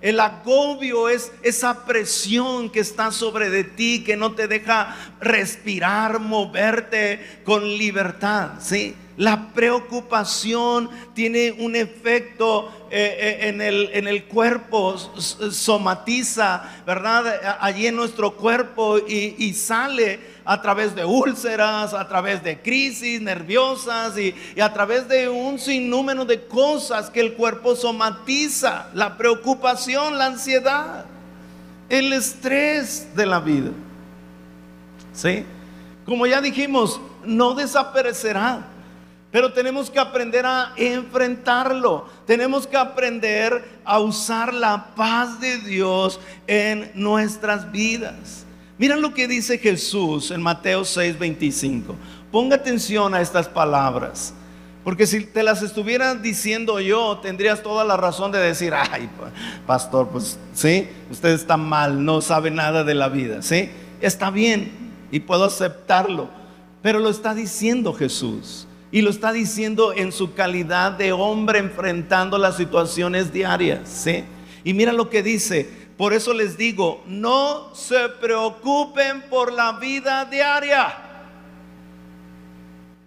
[0.00, 6.20] El agobio es esa presión que está sobre de ti, que no te deja respirar,
[6.20, 8.60] moverte con libertad.
[8.60, 8.94] ¿sí?
[9.16, 17.58] La preocupación tiene un efecto eh, eh, en, el, en, el, cuerpo, somatiza, ¿verdad?
[17.60, 23.20] Allí en nuestro cuerpo y, y sale a través de úlceras, a través de crisis
[23.20, 30.16] nerviosas y, a través de un sinnúmero de cosas que el cuerpo somatiza, la preocupación,
[30.16, 31.04] la ansiedad,
[31.90, 33.72] el estrés de la vida.
[35.12, 35.44] ¿Sí?
[36.06, 38.68] Como ya dijimos, no desaparecerá.
[39.30, 42.06] Pero tenemos que aprender a enfrentarlo.
[42.26, 48.46] Tenemos que aprender a usar la paz de Dios en nuestras vidas.
[48.78, 51.96] Mira lo que dice Jesús en Mateo 6:25.
[52.30, 54.34] Ponga atención a estas palabras.
[54.84, 59.10] Porque si te las estuviera diciendo yo, tendrías toda la razón de decir, ay,
[59.66, 63.68] pastor, pues sí, usted está mal, no sabe nada de la vida, ¿sí?
[64.00, 64.70] Está bien
[65.10, 66.30] y puedo aceptarlo,
[66.80, 68.66] pero lo está diciendo Jesús.
[68.90, 74.24] Y lo está diciendo en su calidad de hombre enfrentando las situaciones diarias, ¿sí?
[74.64, 75.68] Y mira lo que dice,
[75.98, 80.94] por eso les digo, no se preocupen por la vida diaria.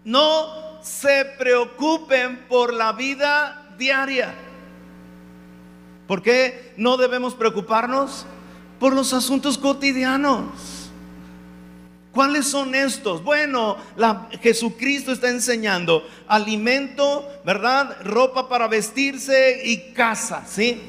[0.03, 4.35] No se preocupen por la vida diaria.
[6.05, 8.25] ¿Por qué no debemos preocuparnos?
[8.77, 10.89] Por los asuntos cotidianos.
[12.11, 13.23] ¿Cuáles son estos?
[13.23, 13.77] Bueno,
[14.41, 17.95] Jesucristo está enseñando alimento, ¿verdad?
[18.03, 20.81] Ropa para vestirse y casa, ¿sí?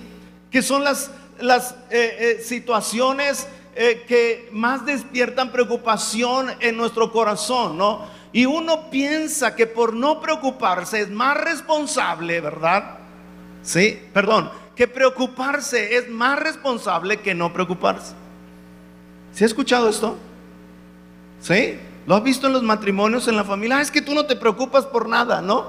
[0.51, 7.76] Que son las, las eh, eh, situaciones eh, que más despiertan preocupación en nuestro corazón,
[7.76, 8.07] ¿no?
[8.32, 12.99] Y uno piensa que por no preocuparse es más responsable, ¿verdad?
[13.62, 18.14] Sí, perdón, que preocuparse es más responsable que no preocuparse.
[19.32, 20.16] ¿Se ha escuchado esto?
[21.40, 21.78] ¿Sí?
[22.07, 23.78] ¿Lo has visto en los matrimonios, en la familia?
[23.78, 25.66] Ah, es que tú no te preocupas por nada, ¿no?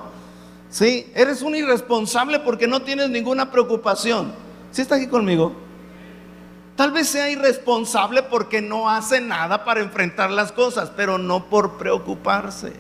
[0.70, 4.34] Sí, eres un irresponsable porque no tienes ninguna preocupación.
[4.72, 5.54] ¿Sí está aquí conmigo?
[6.76, 11.78] Tal vez sea irresponsable porque no hace nada para enfrentar las cosas, pero no por
[11.78, 12.74] preocuparse.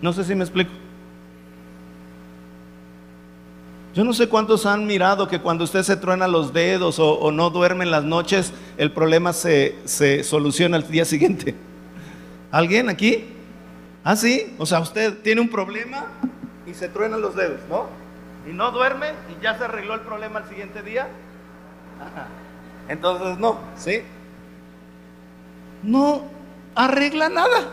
[0.00, 0.70] No sé si me explico.
[3.92, 7.50] Yo no sé cuántos han mirado que cuando usted se truena los dedos o, no
[7.50, 11.56] duerme en las noches, el problema se, se soluciona al día siguiente.
[12.52, 13.24] ¿Alguien aquí?
[14.04, 14.54] ¿Ah, sí?
[14.58, 16.06] O sea, usted tiene un problema
[16.66, 17.88] y se truena los dedos, ¿no?
[18.48, 21.08] Y no duerme y ya se arregló el problema al siguiente día.
[22.88, 24.00] Entonces no, ¿sí?
[25.82, 26.22] No
[26.74, 27.72] arregla nada.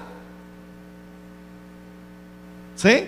[2.76, 3.06] ¿Sí?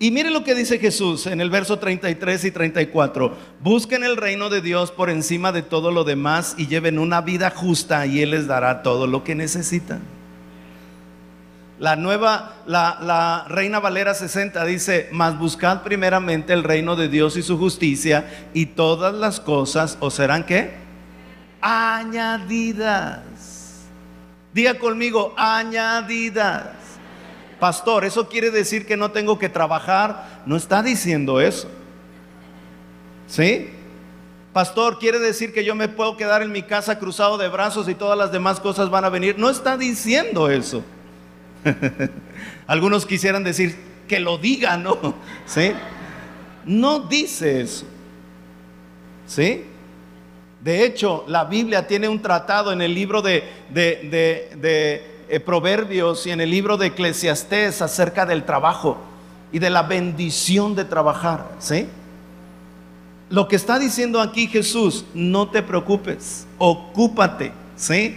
[0.00, 3.36] Y miren lo que dice Jesús en el verso 33 y 34.
[3.60, 7.50] Busquen el reino de Dios por encima de todo lo demás y lleven una vida
[7.50, 10.00] justa y Él les dará todo lo que necesitan.
[11.80, 17.42] La nueva, la, Reina Valera 60 dice, mas buscad primeramente el reino de Dios y
[17.42, 20.87] su justicia y todas las cosas os serán qué?
[21.60, 23.20] Añadidas.
[24.52, 26.76] Diga conmigo, añadidas.
[27.60, 30.42] Pastor, ¿eso quiere decir que no tengo que trabajar?
[30.46, 31.68] No está diciendo eso.
[33.26, 33.70] ¿Sí?
[34.52, 37.94] Pastor, ¿quiere decir que yo me puedo quedar en mi casa cruzado de brazos y
[37.94, 39.38] todas las demás cosas van a venir?
[39.38, 40.82] No está diciendo eso.
[42.66, 43.76] Algunos quisieran decir
[44.08, 45.14] que lo diga, ¿no?
[45.46, 45.72] ¿Sí?
[46.64, 47.86] No dice eso.
[49.26, 49.64] ¿Sí?
[50.60, 53.44] De hecho, la Biblia tiene un tratado en el libro de,
[53.74, 58.98] eh, Proverbios y en el libro de Eclesiastés acerca del trabajo
[59.52, 61.48] y de la bendición de trabajar.
[61.58, 61.86] ¿sí?
[63.30, 68.16] Lo que está diciendo aquí Jesús, no te preocupes, ocúpate ¿sí?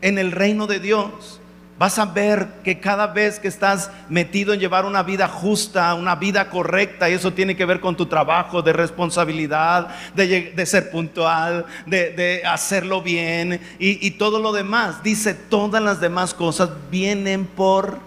[0.00, 1.40] en el reino de Dios
[1.82, 6.14] vas a ver que cada vez que estás metido en llevar una vida justa, una
[6.14, 11.66] vida correcta, y eso tiene que ver con tu trabajo, de responsabilidad, de, ser puntual,
[11.86, 15.02] de, hacerlo bien y, y todo lo demás.
[15.02, 17.98] Dice, todas las demás cosas vienen por...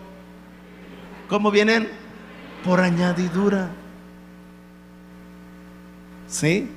[1.28, 1.90] ¿Cómo vienen?
[2.64, 3.72] Por añadidura.
[6.30, 6.70] ¿Sí?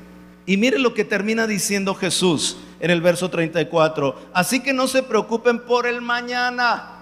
[0.46, 4.30] Y mire lo que termina diciendo Jesús en el verso 34.
[4.32, 6.98] Así que no se preocupen por el mañana.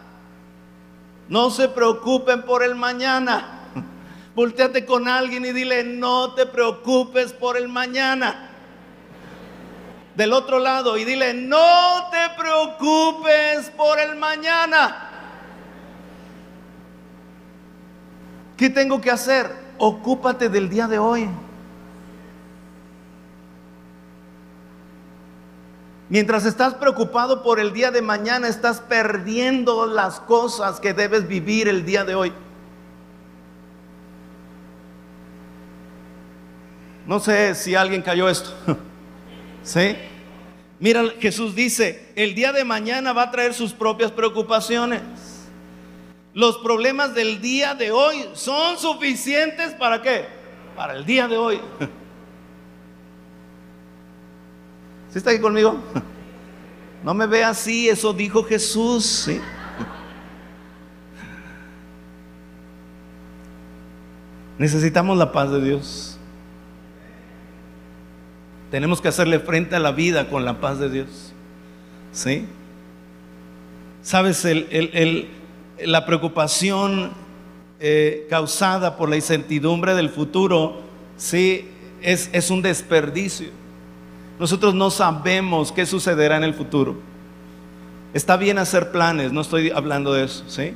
[1.28, 3.60] No se preocupen por el mañana.
[4.34, 8.50] Volteate con alguien y dile, no te preocupes por el mañana.
[10.14, 15.10] Del otro lado y dile, no te preocupes por el mañana.
[18.56, 19.50] ¿Qué tengo que hacer?
[19.76, 21.28] Ocúpate del día de hoy.
[26.08, 31.66] Mientras estás preocupado por el día de mañana, estás perdiendo las cosas que debes vivir
[31.66, 32.32] el día de hoy.
[37.06, 38.52] No sé si alguien cayó esto.
[39.64, 39.96] ¿Sí?
[40.78, 45.02] Mira, Jesús dice, el día de mañana va a traer sus propias preocupaciones.
[46.34, 50.26] Los problemas del día de hoy son suficientes para qué?
[50.76, 51.60] Para el día de hoy.
[55.18, 55.78] está aquí conmigo?
[57.02, 59.30] No me ve así, eso dijo Jesús.
[64.58, 66.18] Necesitamos la paz de Dios.
[68.70, 71.32] Tenemos que hacerle frente a la vida con la paz de Dios.
[72.12, 72.46] ¿Sí?
[74.02, 74.46] Sabes,
[75.78, 77.12] la preocupación
[77.78, 80.80] eh, causada por la incertidumbre del futuro,
[81.16, 81.68] sí,
[82.02, 83.50] es, es un desperdicio.
[84.38, 86.96] Nosotros no sabemos qué sucederá en el futuro.
[88.12, 90.74] Está bien hacer planes, no estoy hablando de eso, ¿sí?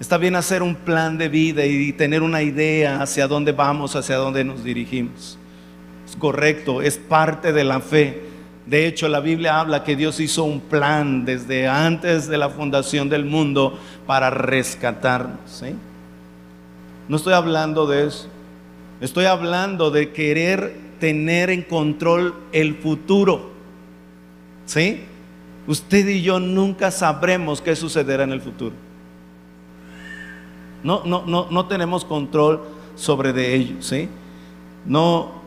[0.00, 4.16] Está bien hacer un plan de vida y tener una idea hacia dónde vamos, hacia
[4.16, 5.38] dónde nos dirigimos.
[6.08, 8.22] Es correcto, es parte de la fe.
[8.66, 13.08] De hecho, la Biblia habla que Dios hizo un plan desde antes de la fundación
[13.08, 15.38] del mundo para rescatarnos.
[15.46, 15.74] ¿sí?
[17.08, 18.28] No estoy hablando de eso.
[19.00, 23.50] Estoy hablando de querer tener en control el futuro.
[24.66, 25.02] ¿Sí?
[25.66, 28.76] Usted y yo nunca sabremos qué sucederá en el futuro.
[30.84, 32.60] No, no, no, no tenemos control
[32.94, 34.08] sobre de ello, ¿sí?
[34.86, 35.42] No,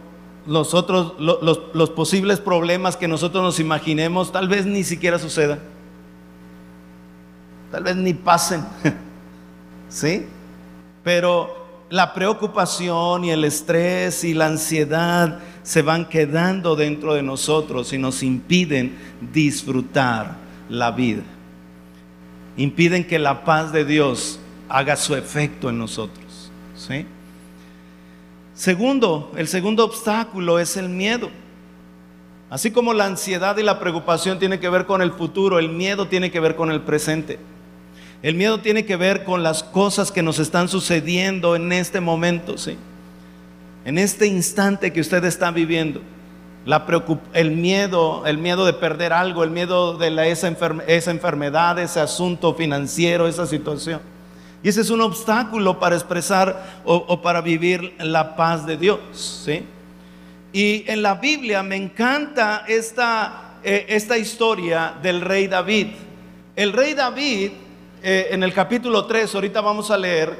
[0.45, 1.39] los otros, los,
[1.73, 5.59] los posibles problemas que nosotros nos imaginemos, tal vez ni siquiera sucedan.
[7.71, 8.65] Tal vez ni pasen,
[9.87, 10.25] ¿sí?
[11.01, 17.93] Pero la preocupación y el estrés y la ansiedad se van quedando dentro de nosotros
[17.93, 18.97] y nos impiden
[19.33, 20.35] disfrutar
[20.69, 21.23] la vida.
[22.57, 26.51] Impiden que la paz de Dios haga su efecto en nosotros.
[26.75, 27.05] ¿sí?
[28.53, 31.29] Segundo, el segundo obstáculo es el miedo.
[32.49, 36.07] Así como la ansiedad y la preocupación tienen que ver con el futuro, el miedo
[36.07, 37.37] tiene que ver con el presente.
[38.21, 42.57] El miedo tiene que ver con las cosas que nos están sucediendo en este momento,
[42.57, 42.77] ¿sí?
[43.85, 46.01] En este instante que usted está viviendo.
[47.33, 50.47] El miedo, el miedo de perder algo, el miedo de esa,
[50.87, 54.01] esa enfermedad, ese asunto financiero, esa situación.
[54.63, 58.99] Y ese es un obstáculo para expresar o, para vivir la paz de Dios.
[59.45, 59.63] ¿sí?
[60.51, 65.89] Y en la Biblia me encanta esta, eh, esta historia del rey David.
[66.55, 67.51] El rey David,
[68.07, 70.37] eh, en el capítulo 3, ahorita vamos a leer,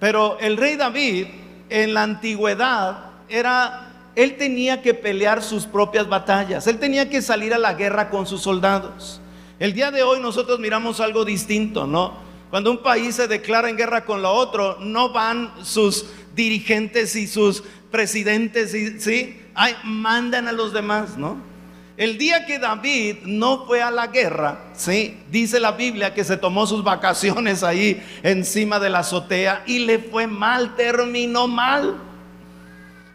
[0.00, 1.26] pero el rey David
[1.68, 7.52] en la antigüedad era, él tenía que pelear sus propias batallas, él tenía que salir
[7.52, 9.20] a la guerra con sus soldados.
[9.58, 12.14] El día de hoy nosotros miramos algo distinto, ¿no?
[12.48, 17.26] Cuando un país se declara en guerra con lo otro, no van sus dirigentes y
[17.26, 18.70] sus presidentes,
[19.02, 19.42] ¿sí?
[19.84, 21.55] Mandan a los demás, ¿no?
[21.96, 25.18] El día que David no fue a la guerra, ¿sí?
[25.30, 29.98] Dice la Biblia que se tomó sus vacaciones ahí encima de la azotea y le
[29.98, 31.96] fue mal, terminó mal.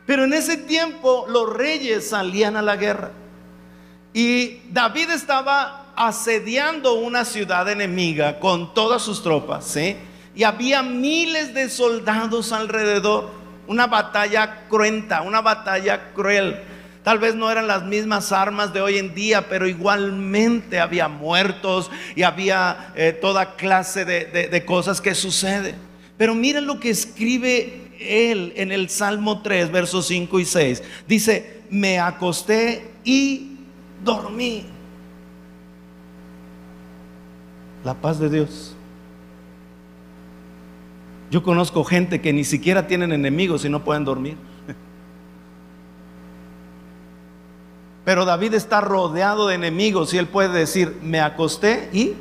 [0.07, 3.11] Pero en ese tiempo los reyes salían a la guerra.
[4.13, 9.77] Y David estaba asediando una ciudad enemiga con todas sus tropas,
[10.33, 13.29] Y había miles de soldados alrededor.
[13.67, 16.61] Una batalla cruenta, una batalla cruel.
[17.03, 21.89] Tal vez no eran las mismas armas de hoy en día, pero igualmente había muertos
[22.15, 25.75] y había eh, toda clase de, de cosas que suceden.
[26.17, 30.83] Pero miren lo que escribe él en el Salmo 3, versos 5 y 6.
[31.07, 33.57] Dice, me acosté y
[34.03, 34.65] dormí.
[37.83, 38.75] La paz de Dios.
[41.31, 44.35] Yo conozco gente que ni siquiera tienen enemigos y no pueden dormir.
[48.11, 52.11] Pero David está rodeado de enemigos y él puede decir, me acosté y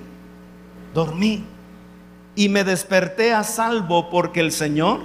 [0.95, 1.45] dormí.
[2.37, 5.01] Y me desperté a salvo porque el Señor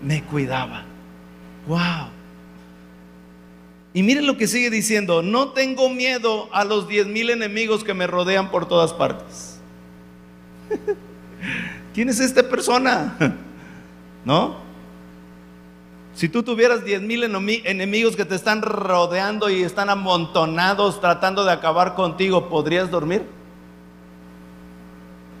[0.00, 0.84] me cuidaba.
[1.66, 2.08] Wow.
[3.92, 7.92] Y miren lo que sigue diciendo, no tengo miedo a los diez mil enemigos que
[7.92, 9.60] me rodean por todas partes.
[11.92, 13.18] ¿Quién es esta persona?
[14.24, 14.65] ¿No?
[16.16, 21.52] Si tú tuvieras diez mil enemigos que te están rodeando y están amontonados tratando de
[21.52, 23.22] acabar contigo, ¿podrías dormir?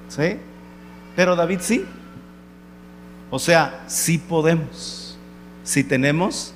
[0.08, 0.36] ¿Sí?
[1.16, 1.86] Pero David sí.
[3.30, 5.18] O sea, sí podemos.
[5.64, 6.52] Si tenemos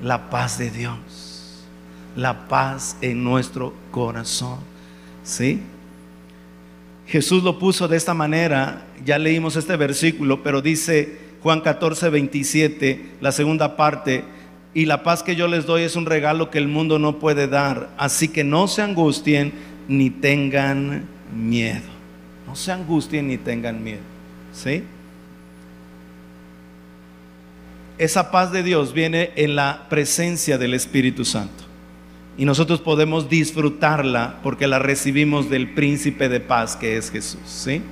[0.00, 1.64] la paz de Dios,
[2.14, 4.60] la paz en nuestro corazón.
[5.24, 5.60] ¿Sí?
[7.08, 13.06] Jesús lo puso de esta manera, ya leímos este versículo, pero dice Juan 14, 27,
[13.20, 14.24] la segunda parte,
[14.74, 17.48] y la paz que yo les doy es un regalo que el mundo no puede
[17.48, 19.52] dar, así que no se angustien
[19.88, 21.88] ni tengan miedo.
[22.46, 24.02] No se angustien ni tengan miedo.
[24.52, 24.84] ¿Sí?
[27.98, 31.64] Esa paz de Dios viene en la presencia del Espíritu Santo
[32.38, 37.42] y nosotros podemos disfrutarla porque la recibimos del príncipe de paz que es Jesús.
[37.44, 37.82] ¿sí?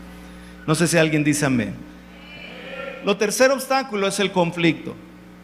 [0.67, 1.88] No sé si alguien dice amén.
[3.05, 4.95] Lo tercer obstáculo es el conflicto.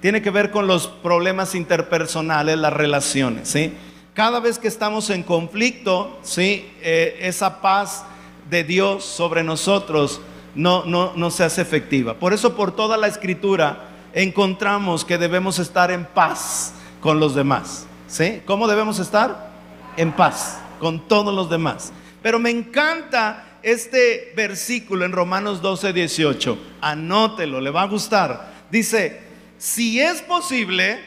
[0.00, 3.48] Tiene que ver con los problemas interpersonales, las relaciones.
[3.48, 3.72] ¿sí?
[4.12, 6.70] Cada vez que estamos en conflicto, ¿sí?
[6.82, 8.04] Eh, esa paz
[8.50, 10.20] de Dios sobre nosotros
[10.54, 12.14] no, no, no se hace efectiva.
[12.14, 17.86] Por eso por toda la escritura encontramos que debemos estar en paz con los demás.
[18.06, 18.42] ¿Sí?
[18.44, 19.50] ¿Cómo debemos estar?
[19.96, 21.92] En paz con todos los demás.
[22.22, 26.58] Pero me encanta este versículo en Romanos 12, 18.
[26.80, 28.52] Anótelo, le va a gustar.
[28.70, 29.20] Dice,
[29.58, 31.00] si es posible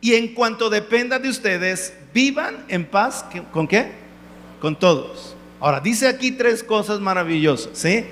[0.00, 3.24] y en cuanto dependa de ustedes, vivan en paz.
[3.52, 3.90] ¿Con qué?
[4.60, 5.34] Con todos.
[5.60, 8.04] Ahora, dice aquí tres cosas maravillosas, ¿sí?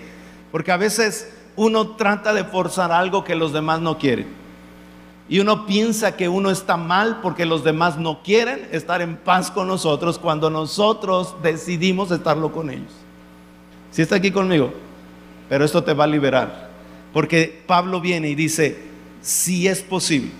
[0.50, 4.26] Porque a veces uno trata de forzar algo que los demás no quieren.
[5.28, 9.50] Y uno piensa que uno está mal porque los demás no quieren estar en paz
[9.50, 13.05] con nosotros cuando nosotros decidimos estarlo con ellos.
[13.96, 14.74] Si está aquí conmigo,
[15.48, 16.68] pero esto te va a liberar.
[17.14, 18.76] Porque Pablo viene y dice,
[19.22, 20.32] si es posible,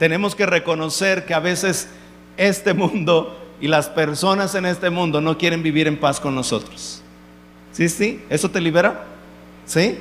[0.00, 1.88] tenemos que reconocer que a veces
[2.36, 7.02] este mundo y las personas en este mundo no quieren vivir en paz con nosotros.
[7.70, 8.20] ¿Sí, sí?
[8.28, 9.04] ¿Eso te libera?
[9.64, 10.00] ¿Sí?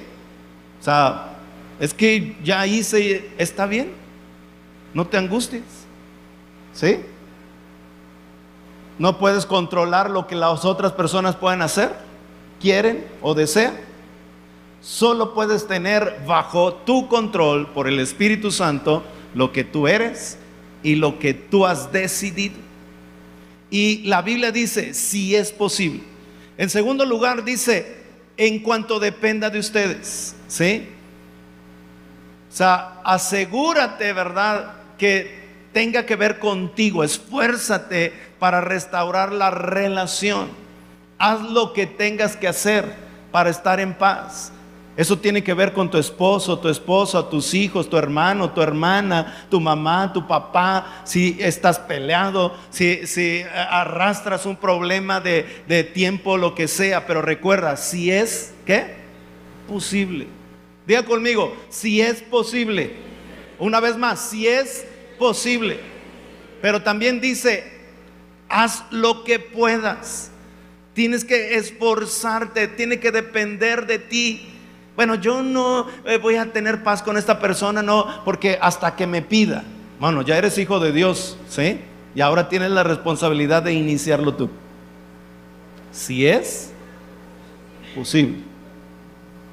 [0.81, 1.33] O sea,
[1.79, 3.91] es que ya hice, está bien,
[4.95, 5.61] no te angusties.
[6.73, 6.99] ¿Sí?
[8.97, 12.08] No puedes controlar lo que las otras personas pueden hacer,
[12.59, 13.73] quieren o desean.
[14.81, 19.03] Solo puedes tener bajo tu control por el Espíritu Santo
[19.33, 20.37] lo que tú eres
[20.83, 22.55] y lo que tú has decidido.
[23.69, 26.01] Y la Biblia dice, si es posible.
[26.57, 27.97] En segundo lugar dice,
[28.37, 30.35] en cuanto dependa de ustedes.
[30.47, 30.87] ¿Sí?
[32.51, 34.73] O sea, asegúrate, ¿verdad?
[34.97, 35.39] Que
[35.71, 37.03] tenga que ver contigo.
[37.03, 40.47] Esfuérzate para restaurar la relación.
[41.19, 42.91] Haz lo que tengas que hacer
[43.31, 44.51] para estar en paz.
[44.97, 49.45] Eso tiene que ver con tu esposo, tu esposa, tus hijos, tu hermano, tu hermana,
[49.49, 51.03] tu mamá, tu papá.
[51.03, 57.05] Si estás peleado, si, si arrastras un problema de, de tiempo, lo que sea.
[57.05, 58.97] Pero recuerda, si es, ¿qué?
[59.67, 60.39] Posible
[60.89, 62.93] Diga conmigo, si es posible.
[63.59, 64.87] Una vez más, si es
[65.19, 65.79] posible.
[66.63, 67.63] Pero también dice,
[68.49, 70.31] haz lo que puedas.
[70.93, 74.49] Tienes que esforzarte, tiene que depender de ti.
[74.95, 79.07] Bueno, yo no eh, voy a tener paz con esta persona, no, porque hasta que
[79.07, 79.63] me pida.
[79.99, 81.79] Bueno, ya eres hijo de Dios, ¿sí?
[82.15, 84.49] Y ahora tienes la responsabilidad de iniciarlo tú.
[85.91, 86.71] Si es
[87.95, 88.39] posible.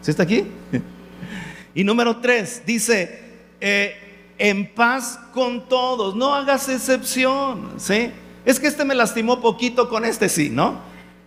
[0.00, 0.46] ¿Sí está aquí?
[1.74, 3.20] Y número tres, dice,
[3.60, 8.10] eh, en paz con todos, no hagas excepción, ¿sí?
[8.46, 10.80] Es que este me lastimó poquito, con este sí, ¿no?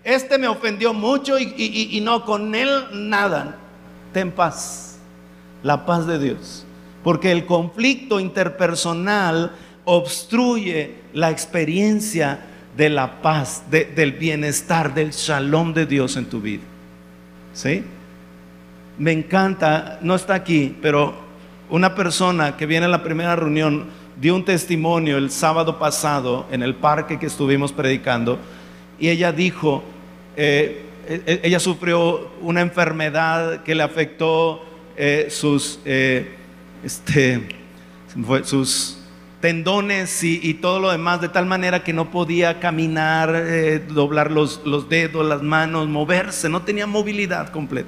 [0.04, 3.58] Este me ofendió mucho y, no, con él nada.
[4.14, 4.98] Ten paz,
[5.64, 6.66] la paz de Dios.
[7.04, 9.52] Porque el conflicto interpersonal
[9.86, 12.42] obstruye la experiencia
[12.76, 16.64] de la paz, del bienestar, del shalom de Dios en tu vida.
[17.54, 17.84] ¿Sí?
[19.00, 21.14] me encanta, no está aquí, pero
[21.70, 23.86] una persona que viene a la primera reunión
[24.20, 28.38] dio un testimonio el sábado pasado en el parque que estuvimos predicando
[29.00, 29.84] y ella dijo,
[30.36, 34.64] eh, e, e, ella sufrió una enfermedad que le afectó
[34.98, 36.36] eh, sus, eh,
[36.84, 37.48] este,
[38.44, 38.98] sus
[39.40, 43.32] tendones y, todo lo demás, de tal manera que no podía caminar,
[43.88, 47.88] doblar los, los dedos, las manos, moverse, no tenía movilidad completa.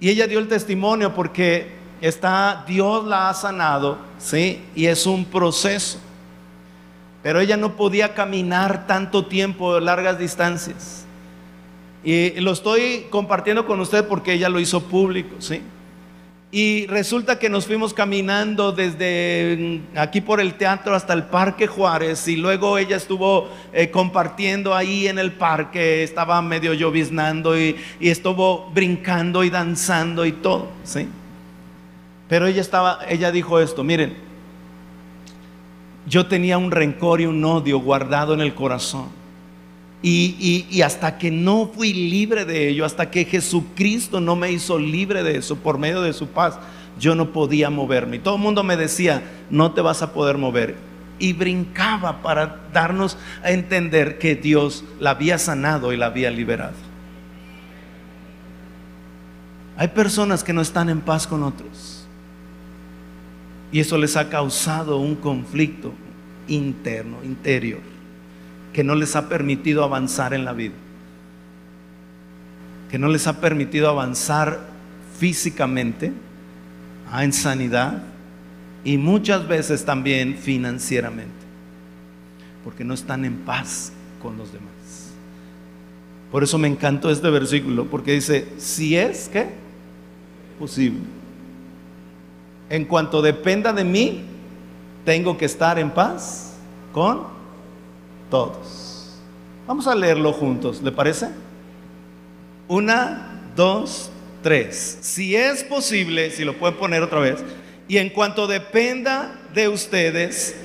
[0.00, 1.68] Y ella dio el testimonio porque
[2.00, 4.62] está, Dios la ha sanado, ¿sí?
[4.74, 6.00] Y es un proceso.
[7.24, 11.06] Pero ella no podía caminar tanto tiempo, largas distancias.
[12.04, 15.62] Y lo estoy compartiendo con usted porque ella lo hizo público, ¿sí?
[16.52, 22.28] Y resulta que nos fuimos caminando desde aquí por el teatro hasta el Parque Juárez
[22.28, 28.10] y luego ella estuvo eh, compartiendo ahí en el parque, estaba medio lloviznando y, y,
[28.10, 31.08] estuvo brincando y danzando y todo, ¿sí?
[32.28, 34.23] Pero ella estaba, ella dijo esto, miren,
[36.06, 39.24] yo tenía un rencor y un odio guardado en el corazón
[40.06, 45.22] y, hasta que no fui libre de ello, hasta que Jesucristo no me hizo libre
[45.22, 46.58] de eso por medio de su paz,
[46.98, 48.16] yo no podía moverme.
[48.16, 50.76] Y todo el mundo me decía, no te vas a poder mover.
[51.18, 56.74] Y brincaba para darnos a entender que Dios la había sanado y la había liberado.
[59.78, 62.03] Hay personas que no están en paz con otros.
[63.74, 65.92] Y eso les ha causado un conflicto
[66.48, 67.80] interno, interior
[68.74, 70.74] que no les ha permitido avanzar en la vida,
[72.90, 74.66] que no les ha permitido avanzar
[75.16, 76.12] físicamente,
[77.10, 78.02] ah, en sanidad
[78.82, 81.32] y muchas veces también financieramente,
[82.64, 84.72] porque no están en paz con los demás,
[86.32, 89.46] Por eso me encantó este versículo, porque dice, si es que
[90.58, 91.23] posible.
[92.70, 94.24] En cuanto dependa de mí,
[95.04, 96.54] tengo que estar en paz
[96.92, 97.26] con
[98.30, 99.18] todos.
[99.66, 101.28] Vamos a leerlo juntos, ¿le parece?
[102.68, 104.10] Una, dos,
[104.42, 104.98] tres.
[105.00, 107.42] Si es posible, si lo pueden poner otra vez,
[107.86, 110.56] y en cuanto dependa de ustedes,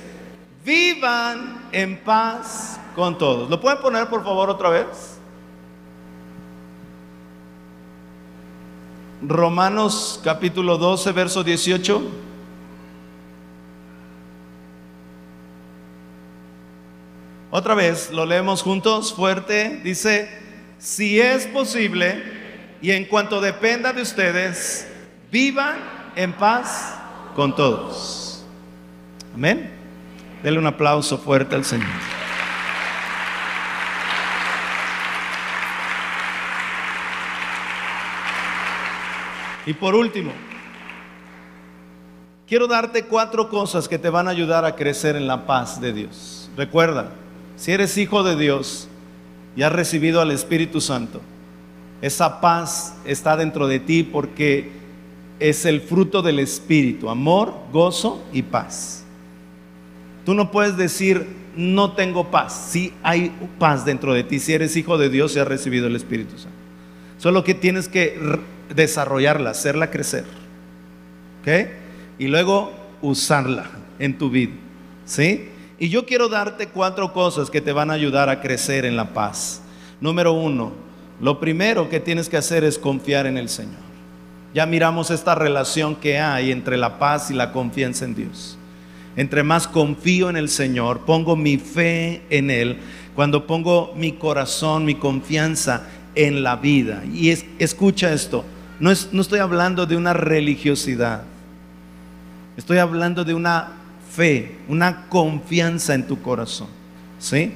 [0.65, 3.49] vivan en paz con todos.
[3.49, 5.18] ¿Lo pueden poner por favor otra vez?
[9.21, 12.01] Romanos capítulo 12, verso 18.
[17.51, 19.81] Otra vez, lo leemos juntos, fuerte.
[19.83, 20.29] Dice,
[20.77, 22.23] si es posible
[22.81, 24.87] y en cuanto dependa de ustedes,
[25.31, 25.77] vivan
[26.15, 26.95] en paz
[27.35, 28.45] con todos.
[29.33, 29.71] Amén.
[30.43, 32.18] Denle un aplauso fuerte al Señor.
[39.65, 40.31] Y por último,
[42.47, 45.93] quiero darte cuatro cosas que te van a ayudar a crecer en la paz de
[45.93, 46.49] Dios.
[46.57, 47.11] Recuerda,
[47.55, 48.87] si eres hijo de Dios
[49.55, 51.21] y has recibido al Espíritu Santo,
[52.01, 54.71] esa paz está dentro de ti porque
[55.39, 59.03] es el fruto del Espíritu, amor, gozo y paz.
[60.25, 62.69] Tú no puedes decir, no tengo paz.
[62.71, 65.95] Si hay paz dentro de ti, si eres hijo de Dios y has recibido el
[65.95, 66.58] Espíritu Santo.
[67.19, 68.17] Solo que tienes que
[68.73, 70.23] desarrollarla, hacerla crecer.
[71.41, 71.69] ¿Ok?
[72.17, 74.53] Y luego usarla en tu vida.
[75.05, 75.49] ¿Sí?
[75.77, 79.13] Y yo quiero darte cuatro cosas que te van a ayudar a crecer en la
[79.13, 79.61] paz.
[79.99, 80.71] Número uno,
[81.19, 83.89] lo primero que tienes que hacer es confiar en el Señor.
[84.53, 88.57] Ya miramos esta relación que hay entre la paz y la confianza en Dios.
[89.17, 92.77] Entre más confío en el Señor, pongo mi fe en Él,
[93.15, 95.85] cuando pongo mi corazón, mi confianza
[96.19, 97.03] en la vida.
[97.05, 98.43] Y escucha esto,
[98.79, 101.23] no, no estoy hablando de una religiosidad,
[102.57, 103.69] estoy hablando de una
[104.11, 106.67] fe, una confianza en tu corazón.
[107.19, 107.53] ¿Sí?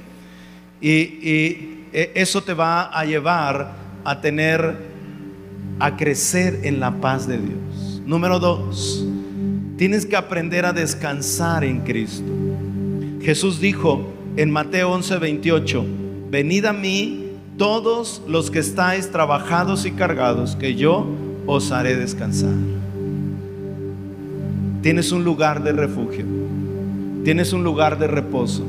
[0.80, 3.74] Y, y e, eso te va a llevar
[4.05, 4.78] a tener,
[5.80, 8.01] a crecer en la paz de Dios.
[8.05, 9.05] Número dos,
[9.78, 12.32] tienes que aprender a descansar en Cristo.
[13.22, 15.86] Jesús dijo en Mateo 11, 28,
[16.30, 17.22] venid a mí
[17.58, 21.06] todos los que estáis trabajados y cargados, que yo
[21.45, 22.54] os haré descansar.
[24.82, 26.26] Tienes un lugar de refugio.
[27.24, 28.66] Tienes un lugar de reposo.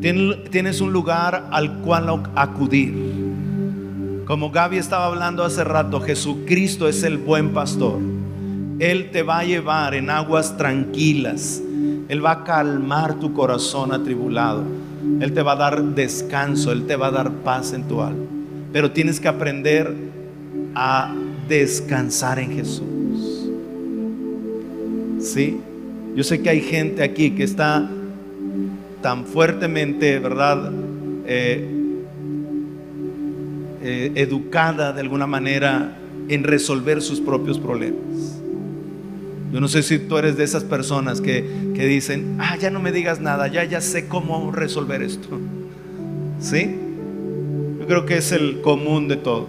[0.00, 2.94] Tienes un lugar al cual acudir.
[4.26, 7.98] Como Gaby estaba hablando hace rato, Jesucristo es el buen pastor.
[8.78, 11.60] Él te va a llevar en aguas tranquilas.
[12.08, 14.62] Él va a calmar tu corazón atribulado.
[15.20, 16.72] Él te va a dar descanso.
[16.72, 18.24] Él te va a dar paz en tu alma.
[18.72, 19.92] Pero tienes que aprender
[20.74, 21.14] a
[21.48, 23.48] descansar en Jesús.
[25.20, 25.58] ¿Sí?
[26.14, 27.88] Yo sé que hay gente aquí que está
[29.02, 30.72] tan fuertemente, ¿verdad?
[31.26, 31.78] Eh,
[33.82, 35.96] eh, educada de alguna manera
[36.28, 38.37] en resolver sus propios problemas.
[39.52, 41.44] Yo no sé si tú eres de esas personas que,
[41.74, 45.28] que dicen, ah, ya no me digas nada, ya, ya sé cómo resolver esto.
[46.40, 46.76] ¿Sí?
[47.80, 49.48] Yo creo que es el común de todos.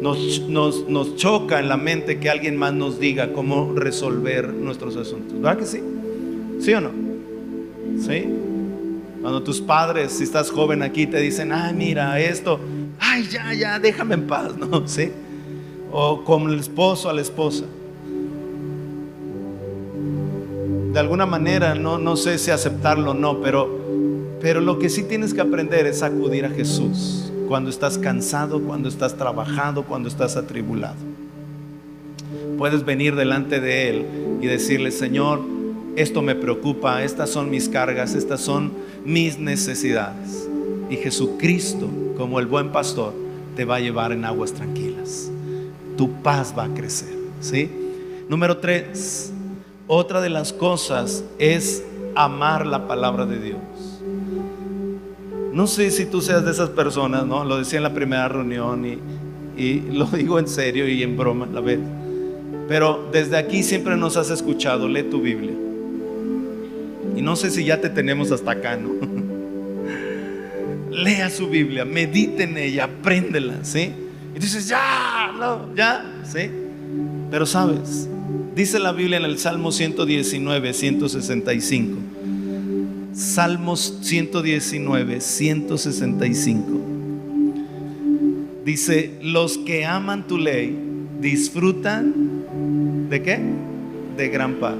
[0.00, 5.40] Nos, choca en la mente que alguien más nos diga cómo resolver nuestros asuntos.
[5.40, 5.82] ¿Verdad que sí?
[6.60, 6.90] ¿Sí o no?
[8.00, 8.28] ¿Sí?
[9.20, 12.60] Cuando tus padres, si estás joven aquí, te dicen, ay, mira esto,
[13.00, 14.86] ay, ya, ya, déjame en paz, ¿no?
[14.86, 15.10] ¿Sí?
[15.90, 17.64] O como el esposo a la esposa.
[20.98, 23.70] De alguna manera, no, no sé si aceptarlo o no, pero,
[24.40, 28.88] pero lo que sí tienes que aprender es acudir a Jesús cuando estás cansado, cuando
[28.88, 30.96] estás trabajado, cuando estás atribulado.
[32.58, 34.06] Puedes venir delante de Él
[34.42, 35.40] y decirle, Señor,
[35.94, 38.72] esto me preocupa, estas son mis cargas, estas son
[39.04, 40.48] mis necesidades.
[40.90, 43.12] Y Jesucristo, como el buen pastor,
[43.54, 45.30] te va a llevar en aguas tranquilas.
[45.96, 47.14] Tu paz va a crecer.
[47.40, 47.70] ¿sí?
[48.28, 49.32] Número tres,
[49.88, 51.82] otra de las cosas es
[52.14, 53.58] amar la palabra de Dios.
[55.52, 57.44] No sé si tú seas de esas personas, ¿no?
[57.44, 58.84] Lo decía en la primera reunión
[59.56, 61.80] y, lo digo en serio y en broma la vez.
[62.68, 65.54] Pero desde aquí siempre nos has escuchado, lee tu Biblia.
[67.16, 68.90] Y no sé si ya te tenemos hasta acá, ¿no?
[70.90, 73.92] Lea su Biblia, medite en ella, apréndela, ¿sí?
[74.36, 76.50] Y dices, ya, no, ya, ¿sí?
[77.30, 78.08] Pero sabes,
[78.58, 81.96] dice la Biblia en el Salmo 119, 165
[83.18, 86.64] Salmos 119, 165.
[88.64, 90.78] Dice, los que aman tu ley
[91.20, 93.40] disfrutan de qué?
[94.16, 94.76] De gran paz.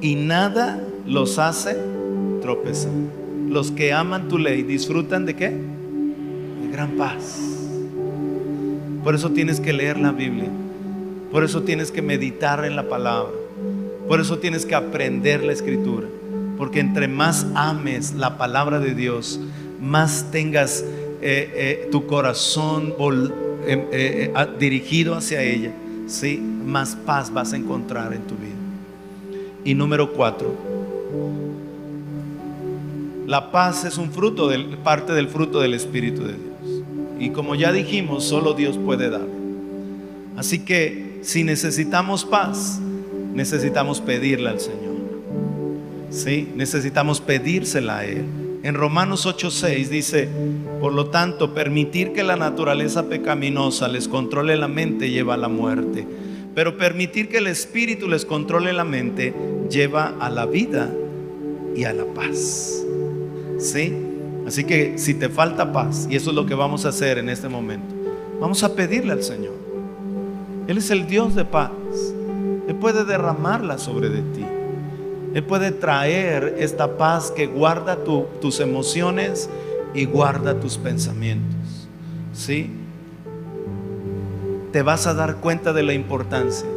[0.00, 1.76] Y nada los hace
[2.42, 2.90] tropezar.
[3.48, 5.50] Los que aman tu ley disfrutan de qué?
[5.50, 7.59] De gran paz.
[9.02, 10.48] Por eso tienes que leer la Biblia.
[11.32, 13.32] Por eso tienes que meditar en la palabra.
[14.08, 16.06] Por eso tienes que aprender la escritura.
[16.58, 19.40] Porque entre más ames la palabra de Dios,
[19.80, 20.84] más tengas
[21.22, 22.94] eh, eh, tu corazón
[23.66, 25.72] eh, dirigido hacia ella,
[26.06, 26.38] ¿sí?
[26.38, 28.54] más paz vas a encontrar en tu vida.
[29.64, 30.54] Y número cuatro,
[33.26, 36.49] la paz es un fruto, del, parte del fruto del Espíritu de Dios.
[37.20, 39.26] Y como ya dijimos, solo Dios puede dar.
[40.36, 42.80] Así que si necesitamos paz,
[43.34, 44.80] necesitamos pedirle al Señor.
[46.10, 46.48] ¿Sí?
[46.56, 48.24] Necesitamos pedírsela a Él.
[48.62, 50.28] En Romanos 8:6 dice,
[50.80, 55.48] por lo tanto, permitir que la naturaleza pecaminosa les controle la mente lleva a la
[55.48, 56.06] muerte,
[56.54, 59.34] pero permitir que el Espíritu les controle la mente
[59.70, 60.90] lleva a la vida
[61.76, 62.82] y a la paz.
[63.58, 63.92] ¿Sí?
[64.46, 67.28] Así que si te falta paz, y eso es lo que vamos a hacer en
[67.28, 67.94] este momento,
[68.40, 69.54] vamos a pedirle al Señor.
[70.66, 71.70] Él es el Dios de paz.
[72.68, 74.44] Él puede derramarla sobre de ti.
[75.34, 77.98] Él puede traer esta paz que guarda
[78.40, 79.48] tus emociones
[79.94, 81.88] y guarda tus pensamientos.
[82.32, 82.70] ¿Sí?
[84.72, 86.68] Te vas a dar cuenta de la importancia.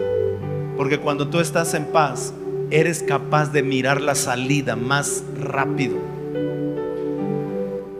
[0.78, 2.34] Porque cuando tú estás en paz,
[2.72, 6.13] eres capaz de mirar la salida más rápido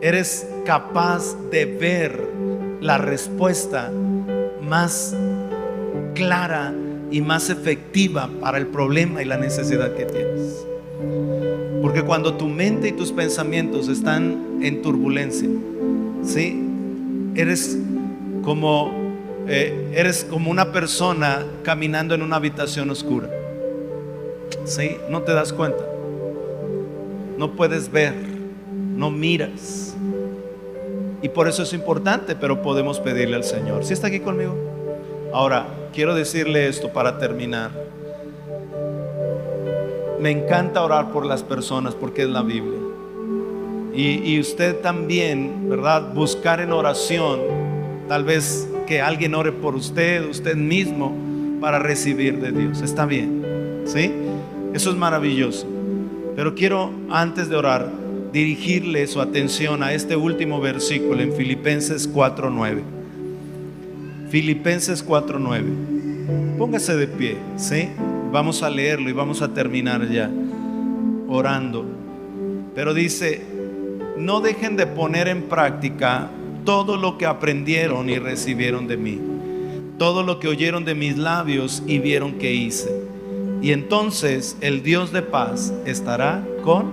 [0.04, 2.28] eres capaz de ver
[2.82, 3.90] la respuesta
[4.60, 5.16] más
[6.14, 6.74] clara
[7.10, 10.66] y más efectiva para el problema y la necesidad que tienes.
[11.80, 15.48] Porque cuando tu mente y tus pensamientos están en turbulencia,
[16.22, 16.62] ¿sí?
[17.34, 17.78] Eres
[18.42, 18.92] como,
[19.48, 23.30] eh, eres como una persona caminando en una habitación oscura.
[24.66, 24.98] ¿Sí?
[25.08, 25.82] No te das cuenta.
[27.38, 28.12] No puedes ver.
[28.96, 29.83] No miras
[31.24, 33.82] y por eso es importante, pero podemos pedirle al Señor.
[33.86, 34.54] ¿Sí está aquí conmigo?
[35.32, 37.70] Ahora, quiero decirle esto para terminar.
[40.20, 42.78] Me encanta orar por las personas porque es la Biblia.
[43.94, 46.12] Y, y, usted también, ¿verdad?
[46.12, 47.40] Buscar en oración,
[48.06, 51.16] tal vez que alguien ore por usted, usted mismo,
[51.58, 52.82] para recibir de Dios.
[52.82, 54.12] Está bien, ¿sí?
[54.74, 55.66] Eso es maravilloso.
[56.36, 58.03] Pero quiero, antes de orar,
[58.34, 62.82] dirigirle su atención a este último versículo en Filipenses 4:9.
[64.28, 66.58] Filipenses 4:9.
[66.58, 67.90] Póngase de pie, ¿sí?
[68.32, 70.28] Vamos a leerlo y vamos a terminar ya
[71.28, 71.86] orando.
[72.74, 73.40] Pero dice,
[74.18, 76.28] no dejen de poner en práctica
[76.64, 79.20] todo lo que aprendieron y recibieron de mí,
[79.96, 82.90] todo lo que oyeron de mis labios y vieron que hice.
[83.62, 86.90] Y entonces el Dios de paz estará con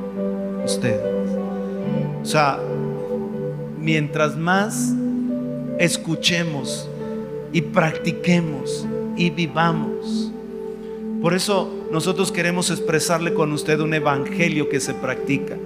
[0.64, 1.11] ustedes.
[2.22, 2.60] O sea,
[3.80, 4.94] mientras más
[5.80, 6.88] escuchemos
[7.52, 10.32] y practiquemos y vivamos.
[11.22, 15.58] Por eso nosotros queremos expresarle con usted un evangelio que se practica.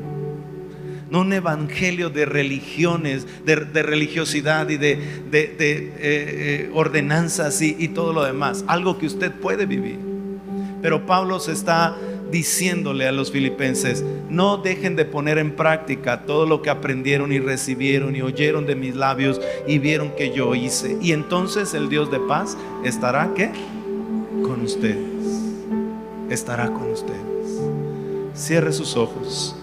[1.10, 5.00] No un evangelio de religiones, de, religiosidad y de, eh,
[5.32, 8.66] eh, ordenanzas y, y todo lo demás.
[8.68, 10.00] Algo que usted puede vivir.
[10.82, 11.96] Pero Pablo se está
[12.36, 17.40] diciéndole a los filipenses, no dejen de poner en práctica todo lo que aprendieron y
[17.40, 20.98] recibieron y oyeron de mis labios y vieron que yo hice.
[21.02, 23.52] Y entonces el Dios de paz estará ¿qué?
[24.44, 24.98] Con ustedes.
[26.30, 27.62] Estará con ustedes.
[28.34, 29.56] Cierre sus ojos.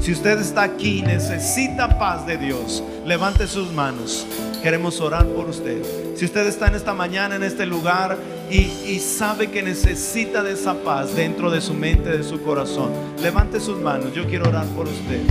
[0.00, 4.24] Si usted está aquí y necesita paz de Dios, levante sus manos.
[4.62, 5.82] Queremos orar por usted.
[6.20, 8.18] Si usted está en esta mañana, en este lugar,
[8.50, 12.92] y, sabe que necesita de esa paz dentro de su mente, de su corazón,
[13.22, 14.12] levante sus manos.
[14.12, 15.22] Yo quiero orar por usted.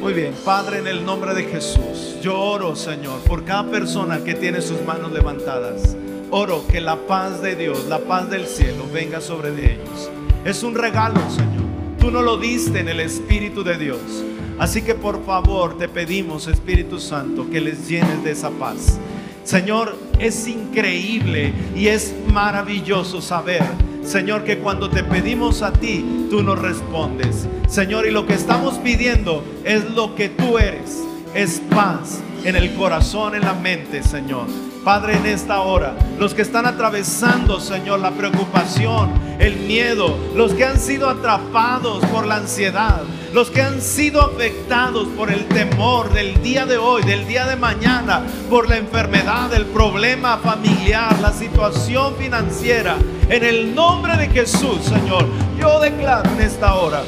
[0.00, 4.34] Muy bien, Padre, en el nombre de Jesús, yo oro, Señor, por cada persona que
[4.34, 5.96] tiene sus manos levantadas.
[6.32, 10.10] Oro que la paz de Dios, la paz del cielo, venga sobre ellos.
[10.44, 11.66] Es un regalo, Señor.
[12.00, 14.24] Tú no lo diste en el Espíritu de Dios.
[14.58, 18.98] Así que por favor te pedimos, Espíritu Santo, que les llenes de esa paz.
[19.44, 23.62] Señor, es increíble y es maravilloso saber,
[24.04, 27.48] Señor, que cuando te pedimos a ti, tú nos respondes.
[27.68, 31.02] Señor, y lo que estamos pidiendo es lo que tú eres.
[31.34, 34.46] Es paz en el corazón, en la mente, Señor.
[34.84, 40.64] Padre, en esta hora, los que están atravesando, Señor, la preocupación, el miedo, los que
[40.64, 43.02] han sido atrapados por la ansiedad,
[43.32, 47.56] los que han sido afectados por el temor del día de hoy, del día de
[47.56, 52.96] mañana, por la enfermedad, el problema familiar, la situación financiera.
[53.28, 55.26] En el nombre de Jesús, Señor,
[55.58, 57.02] yo declaro en esta hora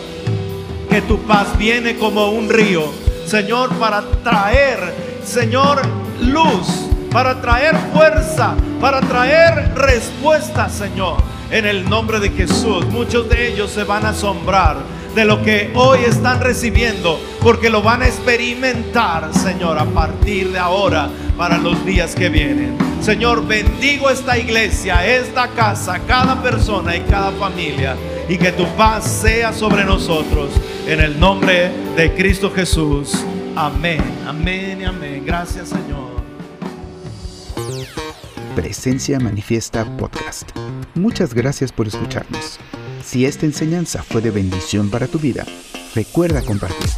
[0.88, 2.84] que tu paz viene como un río,
[3.26, 4.94] Señor, para traer,
[5.24, 5.82] Señor,
[6.20, 11.16] luz, para traer fuerza, para traer respuesta, Señor.
[11.50, 14.76] En el nombre de Jesús, muchos de ellos se van a asombrar
[15.14, 20.58] de lo que hoy están recibiendo, porque lo van a experimentar, Señor, a partir de
[20.58, 22.76] ahora para los días que vienen.
[23.00, 27.96] Señor, bendigo esta iglesia, esta casa, cada persona y cada familia,
[28.28, 30.50] y que tu paz sea sobre nosotros.
[30.86, 33.24] En el nombre de Cristo Jesús.
[33.56, 35.22] Amén, amén y amén.
[35.26, 36.22] Gracias, Señor.
[38.54, 40.50] Presencia Manifiesta Podcast.
[40.94, 42.58] Muchas gracias por escucharnos.
[43.04, 45.44] Si esta enseñanza fue de bendición para tu vida,
[45.94, 46.88] recuerda compartir.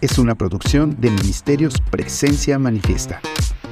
[0.00, 3.20] Es una producción de Ministerios Presencia Manifiesta.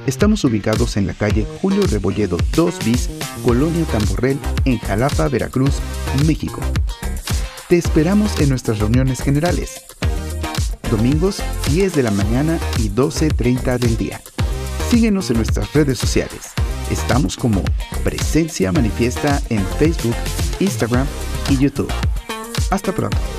[0.06, 3.08] Estamos ubicados en la calle Julio Rebolledo 2 bis,
[3.44, 5.72] Colonia Tamborrel, en Jalapa, Veracruz,
[6.26, 6.60] México.
[7.68, 9.82] Te esperamos en nuestras reuniones generales.
[10.90, 14.20] Domingos 10 de la mañana y 12.30 del día.
[14.90, 16.52] Síguenos en nuestras redes sociales.
[16.90, 17.62] Estamos como
[18.04, 20.14] Presencia Manifiesta en Facebook,
[20.60, 21.06] Instagram
[21.48, 21.92] y YouTube.
[22.70, 23.37] Hasta pronto.